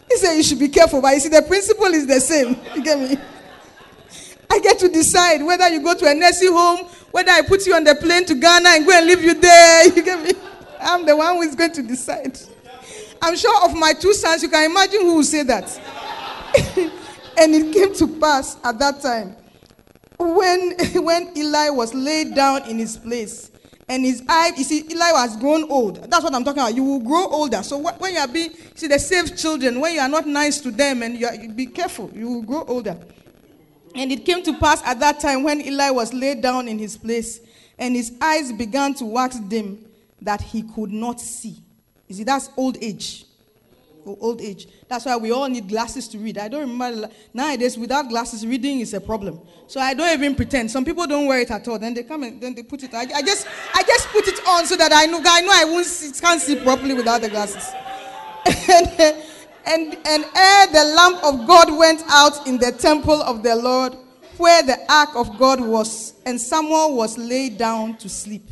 He 0.09 0.17
said 0.17 0.35
you 0.35 0.43
should 0.43 0.59
be 0.59 0.69
careful, 0.69 1.01
but 1.01 1.13
you 1.15 1.19
see, 1.19 1.29
the 1.29 1.41
principle 1.41 1.87
is 1.87 2.05
the 2.07 2.19
same. 2.21 2.55
You 2.75 2.83
get 2.83 2.99
me? 2.99 3.17
I 4.49 4.59
get 4.59 4.77
to 4.79 4.87
decide 4.89 5.41
whether 5.43 5.67
you 5.69 5.81
go 5.81 5.95
to 5.95 6.05
a 6.07 6.13
nursing 6.13 6.51
home, 6.53 6.87
whether 7.13 7.29
I 7.31 7.43
put 7.43 7.67
you 7.67 7.75
on 7.75 7.83
the 7.83 7.93
plane 7.93 8.25
to 8.25 8.33
Ghana 8.33 8.69
and 8.69 8.85
go 8.87 8.91
and 8.91 9.05
leave 9.05 9.23
you 9.23 9.35
there. 9.35 9.85
You 9.95 10.01
get 10.03 10.23
me? 10.23 10.31
I'm 10.81 11.05
the 11.05 11.15
one 11.15 11.35
who 11.35 11.41
is 11.43 11.53
going 11.53 11.71
to 11.73 11.83
decide. 11.83 12.39
I'm 13.21 13.37
sure 13.37 13.63
of 13.63 13.75
my 13.75 13.93
two 13.93 14.13
sons, 14.15 14.41
you 14.41 14.49
can 14.49 14.69
imagine 14.69 15.01
who 15.01 15.17
will 15.17 15.23
say 15.23 15.43
that. 15.43 15.69
and 17.37 17.53
it 17.53 17.71
came 17.71 17.93
to 17.93 18.07
pass 18.19 18.57
at 18.63 18.79
that 18.79 18.99
time 18.99 19.35
when, 20.17 20.75
when 21.03 21.37
Eli 21.37 21.69
was 21.69 21.93
laid 21.93 22.33
down 22.33 22.67
in 22.67 22.79
his 22.79 22.97
place 22.97 23.51
and 23.87 24.03
his 24.03 24.23
eye, 24.27 24.51
you 24.57 24.63
see, 24.63 24.83
Eli 24.89 25.11
was 25.11 25.37
grown 25.37 25.69
old. 25.69 26.09
That's 26.09 26.23
what 26.23 26.33
I'm 26.33 26.43
talking 26.43 26.63
about. 26.63 26.75
You 26.75 26.83
will 26.83 26.99
grow 26.99 27.27
older. 27.27 27.61
So 27.61 27.79
wh- 27.79 28.01
when 28.01 28.13
you 28.15 28.19
are 28.19 28.27
being, 28.27 28.51
see, 28.73 28.87
the 28.87 28.97
saved 28.97 29.37
children, 29.37 29.79
when 29.79 29.93
you 29.93 29.99
are 29.99 30.09
not 30.09 30.25
nice 30.25 30.59
to 30.61 30.71
them 30.71 31.03
and 31.03 31.15
you, 31.15 31.27
are, 31.27 31.35
you 31.35 31.49
be 31.49 31.67
careful, 31.67 32.09
you 32.11 32.27
will 32.27 32.41
grow 32.41 32.63
older. 32.65 32.97
And 33.95 34.11
it 34.11 34.25
came 34.25 34.43
to 34.43 34.57
pass 34.57 34.81
at 34.83 34.99
that 34.99 35.19
time 35.19 35.43
when 35.43 35.61
Eli 35.61 35.91
was 35.91 36.13
laid 36.13 36.41
down 36.41 36.67
in 36.67 36.79
his 36.79 36.97
place 36.97 37.41
and 37.77 37.95
his 37.95 38.13
eyes 38.21 38.51
began 38.51 38.93
to 38.95 39.05
wax 39.05 39.37
dim 39.39 39.85
that 40.21 40.41
he 40.41 40.63
could 40.63 40.91
not 40.91 41.19
see. 41.21 41.57
You 42.07 42.15
see, 42.15 42.23
that's 42.23 42.49
old 42.57 42.77
age. 42.81 43.25
O- 44.05 44.17
Old 44.19 44.41
age. 44.41 44.67
That's 44.87 45.05
why 45.05 45.15
we 45.15 45.31
all 45.31 45.47
need 45.47 45.67
glasses 45.69 46.07
to 46.09 46.17
read. 46.17 46.37
I 46.37 46.47
don't 46.49 46.61
remember 46.61 47.09
nowadays 47.33 47.77
without 47.77 48.09
glasses, 48.09 48.45
reading 48.45 48.79
is 48.81 48.93
a 48.93 49.01
problem. 49.01 49.39
So 49.67 49.79
I 49.79 49.93
don't 49.93 50.11
even 50.13 50.35
pretend. 50.35 50.69
Some 50.71 50.83
people 50.83 51.07
don't 51.07 51.25
wear 51.25 51.39
it 51.39 51.51
at 51.51 51.67
all. 51.67 51.79
Then 51.79 51.93
they 51.93 52.03
come 52.03 52.23
and 52.23 52.41
then 52.41 52.53
they 52.53 52.63
put 52.63 52.83
it. 52.83 52.93
I, 52.93 53.01
I 53.01 53.21
just 53.21 53.47
I 53.73 53.83
just 53.83 54.09
put 54.09 54.27
it 54.27 54.39
on 54.47 54.65
so 54.65 54.75
that 54.75 54.91
I 54.93 55.05
know 55.05 55.21
I 55.25 55.41
know 55.41 55.51
I 55.53 55.65
won't 55.65 55.85
see, 55.85 56.11
can't 56.19 56.41
see 56.41 56.55
properly 56.57 56.93
without 56.93 57.21
the 57.21 57.29
glasses. 57.29 57.71
and, 58.99 59.23
and, 59.65 59.97
and 60.05 60.25
ere 60.35 60.67
the 60.67 60.93
lamp 60.95 61.23
of 61.23 61.47
God 61.47 61.77
went 61.77 62.03
out 62.09 62.45
in 62.47 62.57
the 62.57 62.71
temple 62.71 63.21
of 63.21 63.43
the 63.43 63.55
Lord, 63.55 63.95
where 64.37 64.63
the 64.63 64.79
ark 64.91 65.15
of 65.15 65.37
God 65.37 65.61
was, 65.61 66.13
and 66.25 66.39
Samuel 66.39 66.95
was 66.95 67.17
laid 67.17 67.57
down 67.57 67.97
to 67.97 68.09
sleep. 68.09 68.49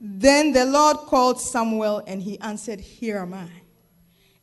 Then 0.00 0.52
the 0.52 0.64
Lord 0.64 0.96
called 0.98 1.40
Samuel, 1.40 2.02
and 2.06 2.22
he 2.22 2.38
answered, 2.40 2.80
Here 2.80 3.18
am 3.18 3.34
I. 3.34 3.48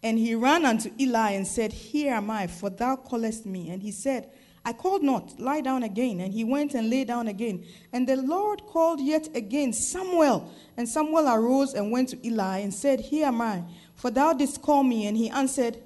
And 0.03 0.19
he 0.19 0.35
ran 0.35 0.65
unto 0.65 0.91
Eli 0.99 1.31
and 1.31 1.47
said, 1.47 1.73
Here 1.73 2.13
am 2.13 2.29
I, 2.29 2.47
for 2.47 2.69
thou 2.69 2.95
callest 2.95 3.45
me. 3.45 3.69
And 3.69 3.81
he 3.81 3.91
said, 3.91 4.29
I 4.63 4.73
called 4.73 5.03
not, 5.03 5.39
lie 5.39 5.61
down 5.61 5.83
again. 5.83 6.19
And 6.21 6.33
he 6.33 6.43
went 6.43 6.73
and 6.73 6.89
lay 6.89 7.05
down 7.05 7.27
again. 7.27 7.63
And 7.93 8.07
the 8.07 8.17
Lord 8.17 8.65
called 8.65 8.99
yet 8.99 9.29
again 9.35 9.71
Samuel. 9.73 10.51
And 10.75 10.89
Samuel 10.89 11.29
arose 11.29 11.73
and 11.75 11.91
went 11.91 12.09
to 12.09 12.27
Eli 12.27 12.59
and 12.59 12.73
said, 12.73 12.99
Here 12.99 13.27
am 13.27 13.41
I, 13.41 13.63
for 13.95 14.11
thou 14.11 14.33
didst 14.33 14.61
call 14.61 14.83
me. 14.83 15.07
And 15.07 15.17
he 15.17 15.29
answered, 15.29 15.77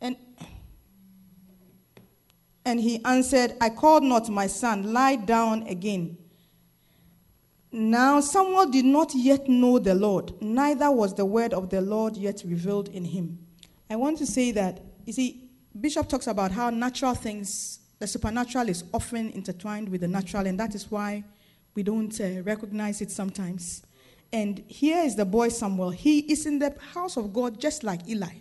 and 0.00 0.16
and 2.64 2.80
he 2.80 3.02
answered, 3.04 3.54
I 3.60 3.70
called 3.70 4.02
not 4.02 4.28
my 4.28 4.46
son, 4.46 4.92
lie 4.92 5.16
down 5.16 5.62
again. 5.66 6.18
Now 7.70 8.20
Samuel 8.20 8.66
did 8.66 8.84
not 8.84 9.14
yet 9.14 9.48
know 9.48 9.78
the 9.78 9.94
Lord, 9.94 10.40
neither 10.40 10.90
was 10.90 11.14
the 11.14 11.24
word 11.24 11.52
of 11.52 11.70
the 11.70 11.80
Lord 11.80 12.16
yet 12.16 12.42
revealed 12.46 12.88
in 12.88 13.04
him. 13.04 13.38
I 13.90 13.96
want 13.96 14.18
to 14.18 14.26
say 14.26 14.52
that, 14.52 14.80
you 15.06 15.12
see, 15.12 15.48
Bishop 15.78 16.08
talks 16.08 16.26
about 16.26 16.50
how 16.50 16.70
natural 16.70 17.14
things, 17.14 17.80
the 17.98 18.06
supernatural 18.06 18.68
is 18.68 18.84
often 18.92 19.30
intertwined 19.30 19.88
with 19.88 20.00
the 20.00 20.08
natural, 20.08 20.46
and 20.46 20.58
that 20.60 20.74
is 20.74 20.90
why 20.90 21.24
we 21.74 21.82
don't 21.82 22.20
uh, 22.20 22.42
recognize 22.42 23.00
it 23.00 23.10
sometimes. 23.10 23.82
And 24.32 24.62
here 24.66 25.02
is 25.04 25.16
the 25.16 25.24
boy 25.24 25.48
Samuel. 25.48 25.90
He 25.90 26.20
is 26.20 26.46
in 26.46 26.58
the 26.58 26.74
house 26.92 27.16
of 27.16 27.32
God 27.32 27.60
just 27.60 27.82
like 27.82 28.06
Eli. 28.08 28.34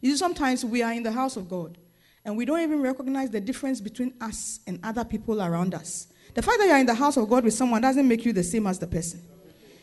You 0.00 0.12
see, 0.12 0.16
sometimes 0.16 0.64
we 0.64 0.82
are 0.82 0.92
in 0.92 1.02
the 1.02 1.12
house 1.12 1.36
of 1.36 1.48
God 1.48 1.78
and 2.24 2.36
we 2.36 2.44
don't 2.44 2.60
even 2.60 2.82
recognize 2.82 3.30
the 3.30 3.40
difference 3.40 3.80
between 3.80 4.14
us 4.20 4.60
and 4.66 4.80
other 4.82 5.04
people 5.04 5.42
around 5.42 5.74
us. 5.74 6.08
The 6.34 6.42
fact 6.42 6.58
that 6.58 6.66
you're 6.66 6.78
in 6.78 6.86
the 6.86 6.94
house 6.94 7.16
of 7.16 7.28
God 7.28 7.44
with 7.44 7.54
someone 7.54 7.82
doesn't 7.82 8.06
make 8.06 8.24
you 8.24 8.32
the 8.32 8.42
same 8.42 8.66
as 8.66 8.78
the 8.78 8.86
person. 8.86 9.22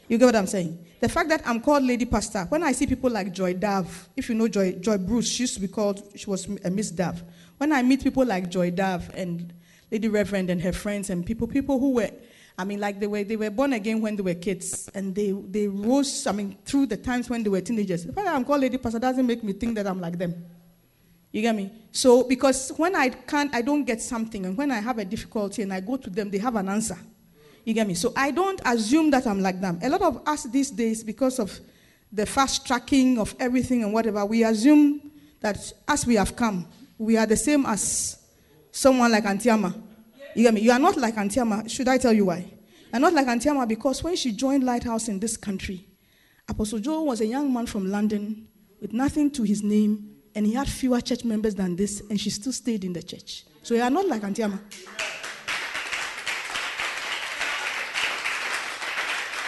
You 0.08 0.18
get 0.18 0.26
what 0.26 0.36
I'm 0.36 0.48
saying? 0.48 0.86
The 1.00 1.10
fact 1.10 1.30
that 1.30 1.42
I'm 1.48 1.62
called 1.62 1.84
Lady 1.84 2.06
Pastor, 2.06 2.46
when 2.50 2.62
I 2.62 2.74
see 2.74 2.86
people 2.86 3.10
like 3.10 3.32
Joy 3.32 3.54
Dav, 3.54 4.10
if 4.18 4.30
you 4.30 4.36
know 4.36 4.48
Joy, 4.48 4.74
Joy 4.74 4.98
Bruce, 4.98 5.30
she 5.30 5.44
used 5.44 5.56
to 5.56 5.62
be 5.62 5.68
called, 5.68 6.04
she 6.16 6.30
was 6.30 6.48
a 6.64 6.70
Miss 6.70 6.92
Dav. 6.92 7.24
When 7.58 7.72
I 7.72 7.82
meet 7.82 8.04
people 8.04 8.26
like 8.26 8.50
Joy 8.50 8.72
Dav 8.72 9.10
and 9.16 9.54
Lady 9.92 10.10
Reverend 10.10 10.50
and 10.50 10.62
her 10.62 10.74
friends 10.74 11.10
and 11.10 11.26
people, 11.26 11.48
people 11.48 11.80
who 11.80 11.94
were, 11.94 12.12
I 12.58 12.64
mean, 12.66 12.80
like 12.80 13.00
they 13.00 13.08
were, 13.08 13.24
they 13.24 13.36
were 13.36 13.50
born 13.50 13.74
again 13.74 14.00
when 14.02 14.16
they 14.16 14.22
were 14.22 14.36
kids 14.36 14.90
and 14.94 15.16
they, 15.16 15.32
they 15.32 15.68
rose, 15.68 16.28
I 16.28 16.34
mean, 16.34 16.58
through 16.64 16.86
the 16.86 16.98
times 16.98 17.30
when 17.30 17.42
they 17.42 17.50
were 17.50 17.62
teenagers. 17.62 18.06
The 18.06 18.14
fact 18.14 18.26
that 18.26 18.36
I'm 18.36 18.46
called 18.46 18.62
Lady 18.62 18.78
Pastor 18.78 19.00
doesn't 19.00 19.26
make 19.26 19.44
me 19.44 19.54
think 19.54 19.76
that 19.76 19.88
I'm 19.88 20.00
like 20.00 20.18
them. 20.18 20.46
You 21.32 21.42
get 21.42 21.56
me? 21.56 21.72
So, 21.92 22.24
because 22.24 22.70
when 22.78 22.96
I 22.96 23.10
can't, 23.10 23.54
I 23.56 23.64
don't 23.64 23.86
get 23.86 24.02
something, 24.02 24.46
and 24.46 24.56
when 24.56 24.70
I 24.70 24.80
have 24.80 25.00
a 25.00 25.06
difficulty 25.06 25.64
and 25.64 25.74
I 25.74 25.80
go 25.80 25.98
to 25.98 26.10
them, 26.12 26.30
they 26.30 26.38
have 26.38 26.56
an 26.56 26.70
answer. 26.70 26.98
You 27.66 27.74
get 27.74 27.88
me? 27.88 27.96
So, 27.96 28.14
I 28.16 28.30
don't 28.30 28.62
assume 28.64 29.10
that 29.10 29.26
I'm 29.26 29.42
like 29.42 29.60
them. 29.60 29.80
A 29.82 29.90
lot 29.90 30.04
of 30.04 30.22
us 30.28 30.44
these 30.44 30.70
days, 30.70 31.04
because 31.04 31.40
of 31.40 31.60
the 32.12 32.28
fast 32.28 32.68
tracking 32.68 33.18
of 33.18 33.36
everything 33.40 33.82
and 33.82 33.92
whatever, 33.92 34.24
we 34.26 34.44
assume 34.44 35.12
that 35.42 35.74
as 35.88 36.06
we 36.06 36.14
have 36.16 36.36
come, 36.36 36.68
we 37.00 37.18
are 37.18 37.26
the 37.26 37.36
same 37.36 37.66
as 37.66 38.16
someone 38.72 39.12
like 39.12 39.24
Antiama. 39.24 39.74
You 40.36 40.44
get 40.44 40.54
me? 40.54 40.62
You 40.62 40.72
are 40.72 40.80
not 40.80 40.98
like 40.98 41.16
Antiama. 41.16 41.70
Should 41.70 41.88
I 41.88 41.98
tell 41.98 42.14
you 42.14 42.26
why? 42.26 42.46
And 42.92 43.02
not 43.02 43.14
like 43.14 43.28
Antiama 43.28 43.68
because 43.68 44.04
when 44.04 44.16
she 44.16 44.32
joined 44.32 44.64
Lighthouse 44.64 45.08
in 45.08 45.20
this 45.20 45.38
country, 45.38 45.88
Apostle 46.48 46.80
Joel 46.80 47.06
was 47.06 47.22
a 47.22 47.26
young 47.26 47.54
man 47.54 47.66
from 47.66 47.90
London 47.90 48.48
with 48.82 48.94
nothing 48.94 49.32
to 49.32 49.44
his 49.44 49.64
name, 49.64 50.16
and 50.36 50.46
he 50.46 50.54
had 50.54 50.68
fewer 50.68 51.00
church 51.00 51.24
members 51.24 51.56
than 51.56 51.76
this, 51.76 52.02
and 52.10 52.20
she 52.20 52.30
still 52.30 52.52
stayed 52.52 52.84
in 52.84 52.94
the 52.94 53.02
church. 53.02 53.46
So 53.62 53.76
you 53.76 53.82
are 53.82 53.90
not 53.90 54.08
like 54.08 54.22
Antiama. 54.22 54.60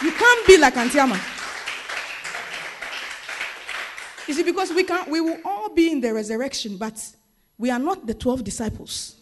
You 0.02 0.12
can't 0.12 0.46
be 0.46 0.56
like 0.58 0.74
Antiama. 0.74 1.20
You 4.28 4.34
see, 4.34 4.42
because 4.42 4.72
we 4.72 4.84
can 4.84 5.08
we 5.10 5.20
will 5.20 5.38
all 5.44 5.68
be 5.74 5.92
in 5.92 6.00
the 6.00 6.12
resurrection, 6.12 6.76
but 6.76 6.98
we 7.58 7.70
are 7.70 7.78
not 7.78 8.06
the 8.06 8.14
12 8.14 8.42
disciples. 8.42 9.16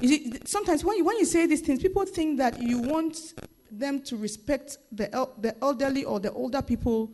You 0.00 0.08
see, 0.08 0.32
sometimes 0.44 0.84
when 0.84 0.96
you, 0.96 1.04
when 1.04 1.18
you 1.18 1.24
say 1.24 1.46
these 1.46 1.60
things, 1.60 1.82
people 1.82 2.04
think 2.04 2.38
that 2.38 2.60
you 2.60 2.78
want 2.78 3.34
them 3.70 4.00
to 4.02 4.16
respect 4.16 4.78
the, 4.92 5.12
el- 5.14 5.34
the 5.38 5.56
elderly 5.62 6.04
or 6.04 6.20
the 6.20 6.32
older 6.32 6.62
people 6.62 7.10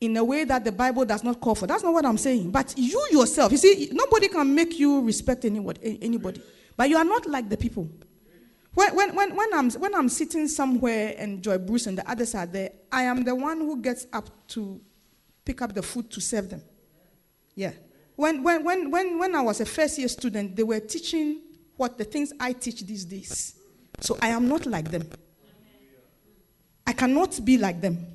in 0.00 0.16
a 0.16 0.24
way 0.24 0.44
that 0.44 0.64
the 0.64 0.72
Bible 0.72 1.04
does 1.04 1.22
not 1.22 1.40
call 1.40 1.54
for. 1.54 1.66
That's 1.66 1.82
not 1.82 1.92
what 1.92 2.04
I'm 2.04 2.18
saying. 2.18 2.50
But 2.50 2.74
you 2.76 3.06
yourself, 3.12 3.52
you 3.52 3.58
see, 3.58 3.90
nobody 3.92 4.28
can 4.28 4.52
make 4.54 4.78
you 4.78 5.00
respect 5.02 5.44
anybody. 5.44 5.98
anybody. 6.02 6.42
But 6.76 6.88
you 6.88 6.96
are 6.96 7.04
not 7.04 7.26
like 7.26 7.48
the 7.48 7.56
people. 7.56 7.88
When, 8.74 8.96
when, 8.96 9.14
when, 9.14 9.36
when, 9.36 9.54
I'm, 9.54 9.70
when 9.72 9.94
I'm 9.94 10.08
sitting 10.08 10.48
somewhere 10.48 11.14
and 11.18 11.42
Joy 11.42 11.58
Bruce 11.58 11.86
and 11.86 11.98
the 11.98 12.10
others 12.10 12.34
are 12.34 12.46
there, 12.46 12.70
I 12.90 13.02
am 13.02 13.22
the 13.22 13.34
one 13.34 13.58
who 13.58 13.80
gets 13.80 14.06
up 14.12 14.30
to 14.48 14.80
pick 15.44 15.60
up 15.60 15.74
the 15.74 15.82
food 15.82 16.10
to 16.10 16.20
serve 16.20 16.48
them. 16.48 16.62
Yeah. 17.54 17.72
When, 18.16 18.42
when, 18.42 18.64
when, 18.64 18.90
when, 18.90 19.18
when 19.18 19.36
I 19.36 19.42
was 19.42 19.60
a 19.60 19.66
first 19.66 19.98
year 19.98 20.08
student, 20.08 20.56
they 20.56 20.62
were 20.62 20.80
teaching 20.80 21.42
what 21.82 21.98
the 21.98 22.04
things 22.04 22.32
I 22.38 22.52
teach 22.52 22.86
these 22.86 23.04
days. 23.04 23.56
So 23.98 24.16
I 24.22 24.28
am 24.28 24.46
not 24.48 24.66
like 24.66 24.88
them. 24.88 25.02
I 26.86 26.92
cannot 26.92 27.44
be 27.44 27.58
like 27.58 27.80
them. 27.80 28.06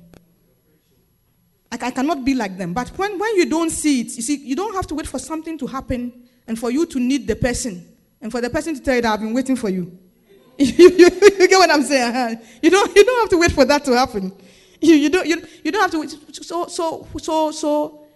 I, 1.70 1.76
I 1.82 1.90
cannot 1.90 2.24
be 2.24 2.32
like 2.32 2.56
them. 2.56 2.72
But 2.72 2.88
when, 2.96 3.18
when 3.18 3.36
you 3.36 3.44
don't 3.44 3.68
see 3.68 4.00
it, 4.00 4.16
you 4.16 4.22
see, 4.22 4.36
you 4.36 4.56
don't 4.56 4.74
have 4.74 4.86
to 4.86 4.94
wait 4.94 5.06
for 5.06 5.18
something 5.18 5.58
to 5.58 5.66
happen 5.66 6.28
and 6.46 6.58
for 6.58 6.70
you 6.70 6.86
to 6.86 6.98
need 6.98 7.26
the 7.26 7.36
person 7.36 7.86
and 8.22 8.32
for 8.32 8.40
the 8.40 8.48
person 8.48 8.74
to 8.74 8.80
tell 8.80 8.94
you 8.96 9.02
that 9.02 9.12
I've 9.12 9.20
been 9.20 9.34
waiting 9.34 9.54
for 9.56 9.68
you. 9.68 9.98
you, 10.58 10.88
you- 10.88 11.10
you 11.38 11.46
get 11.46 11.58
what 11.58 11.70
I'm 11.70 11.82
saying? 11.82 12.16
Uh-huh. 12.16 12.36
You 12.62 12.70
don't, 12.70 12.96
you 12.96 13.04
don't 13.04 13.20
have 13.20 13.28
to 13.28 13.36
wait 13.36 13.52
for 13.52 13.66
that 13.66 13.84
to 13.84 13.92
happen. 13.94 14.32
You, 14.80 14.94
you, 14.94 15.10
don't, 15.10 15.26
you, 15.26 15.42
you 15.62 15.70
don't 15.70 15.82
have 15.82 15.90
to 15.90 16.00
wait. 16.00 16.16
So, 16.32 16.68
so, 16.68 17.06
so, 17.20 17.50
so, 17.50 18.06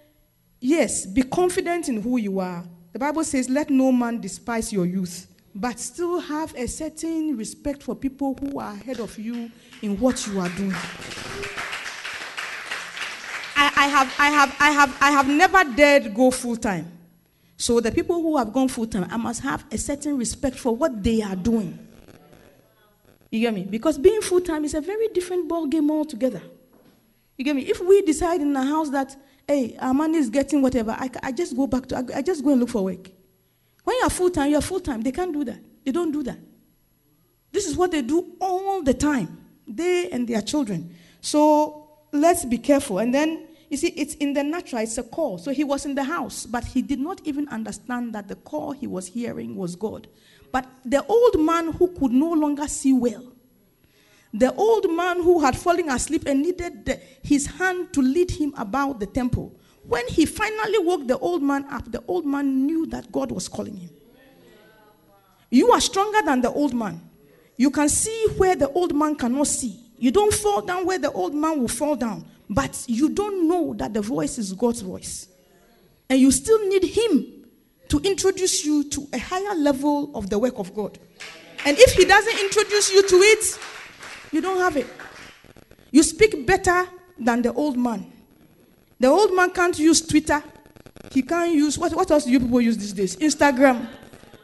yes, 0.60 1.04
be 1.04 1.22
confident 1.24 1.90
in 1.90 2.00
who 2.00 2.16
you 2.16 2.40
are. 2.40 2.64
The 2.94 2.98
Bible 2.98 3.22
says, 3.24 3.50
let 3.50 3.68
no 3.68 3.92
man 3.92 4.18
despise 4.18 4.72
your 4.72 4.86
youth, 4.86 5.26
but 5.54 5.78
still 5.78 6.18
have 6.20 6.54
a 6.56 6.66
certain 6.66 7.36
respect 7.36 7.82
for 7.82 7.94
people 7.94 8.36
who 8.40 8.58
are 8.58 8.72
ahead 8.72 9.00
of 9.00 9.18
you 9.18 9.50
in 9.82 9.98
what 10.00 10.26
you 10.26 10.40
are 10.40 10.48
doing. 10.50 10.72
I, 13.54 13.72
I, 13.76 13.86
have, 13.86 14.14
I, 14.18 14.30
have, 14.30 14.56
I, 14.58 14.70
have, 14.70 14.96
I 15.00 15.10
have 15.10 15.28
never 15.28 15.64
dared 15.76 16.14
go 16.14 16.30
full 16.30 16.56
time. 16.56 16.90
So 17.56 17.80
the 17.80 17.92
people 17.92 18.20
who 18.20 18.36
have 18.38 18.52
gone 18.52 18.68
full 18.68 18.86
time, 18.86 19.06
I 19.10 19.16
must 19.16 19.42
have 19.42 19.64
a 19.70 19.78
certain 19.78 20.16
respect 20.16 20.58
for 20.58 20.74
what 20.74 21.02
they 21.02 21.22
are 21.22 21.36
doing. 21.36 21.78
You 23.30 23.40
get 23.40 23.54
me? 23.54 23.64
Because 23.64 23.98
being 23.98 24.20
full 24.20 24.40
time 24.40 24.64
is 24.64 24.74
a 24.74 24.80
very 24.80 25.08
different 25.08 25.48
ball 25.48 25.66
game 25.66 25.90
altogether. 25.90 26.42
You 27.36 27.44
get 27.44 27.56
me? 27.56 27.62
If 27.62 27.80
we 27.80 28.02
decide 28.02 28.40
in 28.40 28.52
the 28.52 28.62
house 28.62 28.90
that, 28.90 29.16
hey, 29.46 29.76
our 29.80 29.94
money 29.94 30.18
is 30.18 30.28
getting 30.28 30.60
whatever, 30.60 30.90
I, 30.92 31.10
I 31.22 31.32
just 31.32 31.56
go 31.56 31.66
back 31.66 31.86
to, 31.86 31.98
I, 31.98 32.18
I 32.18 32.22
just 32.22 32.42
go 32.42 32.50
and 32.50 32.60
look 32.60 32.70
for 32.70 32.84
work. 32.84 33.10
When 33.84 33.96
you 33.96 34.02
are 34.04 34.10
full 34.10 34.30
time, 34.30 34.50
you 34.50 34.58
are 34.58 34.62
full 34.62 34.80
time. 34.80 35.02
They 35.02 35.12
can't 35.12 35.32
do 35.32 35.44
that. 35.44 35.58
They 35.84 35.92
don't 35.92 36.12
do 36.12 36.22
that. 36.22 36.38
This 37.50 37.66
is 37.66 37.76
what 37.76 37.90
they 37.90 38.02
do 38.02 38.34
all 38.40 38.82
the 38.82 38.94
time, 38.94 39.38
they 39.66 40.10
and 40.10 40.26
their 40.26 40.40
children. 40.40 40.94
So 41.20 41.88
let's 42.12 42.44
be 42.44 42.58
careful. 42.58 42.98
And 42.98 43.14
then, 43.14 43.46
you 43.68 43.76
see, 43.76 43.88
it's 43.88 44.14
in 44.14 44.32
the 44.32 44.42
natural, 44.42 44.82
it's 44.82 44.96
a 44.96 45.02
call. 45.02 45.38
So 45.38 45.50
he 45.50 45.62
was 45.62 45.84
in 45.84 45.94
the 45.94 46.04
house, 46.04 46.46
but 46.46 46.64
he 46.64 46.80
did 46.80 46.98
not 46.98 47.20
even 47.24 47.48
understand 47.48 48.14
that 48.14 48.28
the 48.28 48.36
call 48.36 48.72
he 48.72 48.86
was 48.86 49.06
hearing 49.06 49.56
was 49.56 49.76
God. 49.76 50.08
But 50.50 50.66
the 50.84 51.04
old 51.06 51.40
man 51.40 51.72
who 51.72 51.88
could 51.88 52.12
no 52.12 52.32
longer 52.32 52.66
see 52.68 52.92
well, 52.92 53.32
the 54.32 54.54
old 54.54 54.90
man 54.90 55.22
who 55.22 55.40
had 55.40 55.56
fallen 55.56 55.90
asleep 55.90 56.24
and 56.26 56.40
needed 56.40 56.86
the- 56.86 57.00
his 57.22 57.46
hand 57.46 57.92
to 57.92 58.00
lead 58.00 58.30
him 58.30 58.54
about 58.56 58.98
the 58.98 59.06
temple, 59.06 59.54
when 59.86 60.06
he 60.08 60.26
finally 60.26 60.78
woke 60.78 61.06
the 61.06 61.18
old 61.18 61.42
man 61.42 61.64
up, 61.70 61.90
the 61.90 62.02
old 62.06 62.24
man 62.24 62.66
knew 62.66 62.86
that 62.86 63.10
God 63.10 63.32
was 63.32 63.48
calling 63.48 63.76
him. 63.76 63.90
You 65.50 65.70
are 65.72 65.80
stronger 65.80 66.22
than 66.24 66.40
the 66.40 66.50
old 66.50 66.72
man. 66.72 67.00
You 67.56 67.70
can 67.70 67.88
see 67.88 68.26
where 68.36 68.56
the 68.56 68.70
old 68.70 68.94
man 68.94 69.16
cannot 69.16 69.46
see. 69.46 69.78
You 69.98 70.10
don't 70.10 70.32
fall 70.32 70.62
down 70.62 70.86
where 70.86 70.98
the 70.98 71.12
old 71.12 71.34
man 71.34 71.60
will 71.60 71.68
fall 71.68 71.94
down. 71.94 72.24
But 72.48 72.84
you 72.88 73.10
don't 73.10 73.48
know 73.48 73.74
that 73.74 73.94
the 73.94 74.00
voice 74.00 74.38
is 74.38 74.52
God's 74.52 74.80
voice. 74.80 75.28
And 76.08 76.20
you 76.20 76.30
still 76.30 76.66
need 76.68 76.84
Him 76.84 77.46
to 77.88 77.98
introduce 78.00 78.64
you 78.64 78.84
to 78.90 79.06
a 79.12 79.18
higher 79.18 79.54
level 79.54 80.10
of 80.14 80.28
the 80.30 80.38
work 80.38 80.58
of 80.58 80.74
God. 80.74 80.98
And 81.64 81.76
if 81.78 81.92
He 81.94 82.04
doesn't 82.04 82.38
introduce 82.40 82.92
you 82.92 83.06
to 83.08 83.16
it, 83.16 83.58
you 84.32 84.40
don't 84.40 84.58
have 84.58 84.76
it. 84.76 84.86
You 85.90 86.02
speak 86.02 86.46
better 86.46 86.88
than 87.18 87.42
the 87.42 87.52
old 87.52 87.76
man. 87.76 88.10
The 89.02 89.08
old 89.08 89.34
man 89.34 89.50
can't 89.50 89.76
use 89.76 90.00
Twitter. 90.00 90.40
He 91.10 91.22
can't 91.22 91.52
use, 91.52 91.76
what, 91.76 91.92
what 91.92 92.08
else 92.08 92.24
do 92.24 92.30
you 92.30 92.38
people 92.38 92.60
use 92.60 92.76
these 92.76 92.92
days? 92.92 93.16
Instagram. 93.16 93.88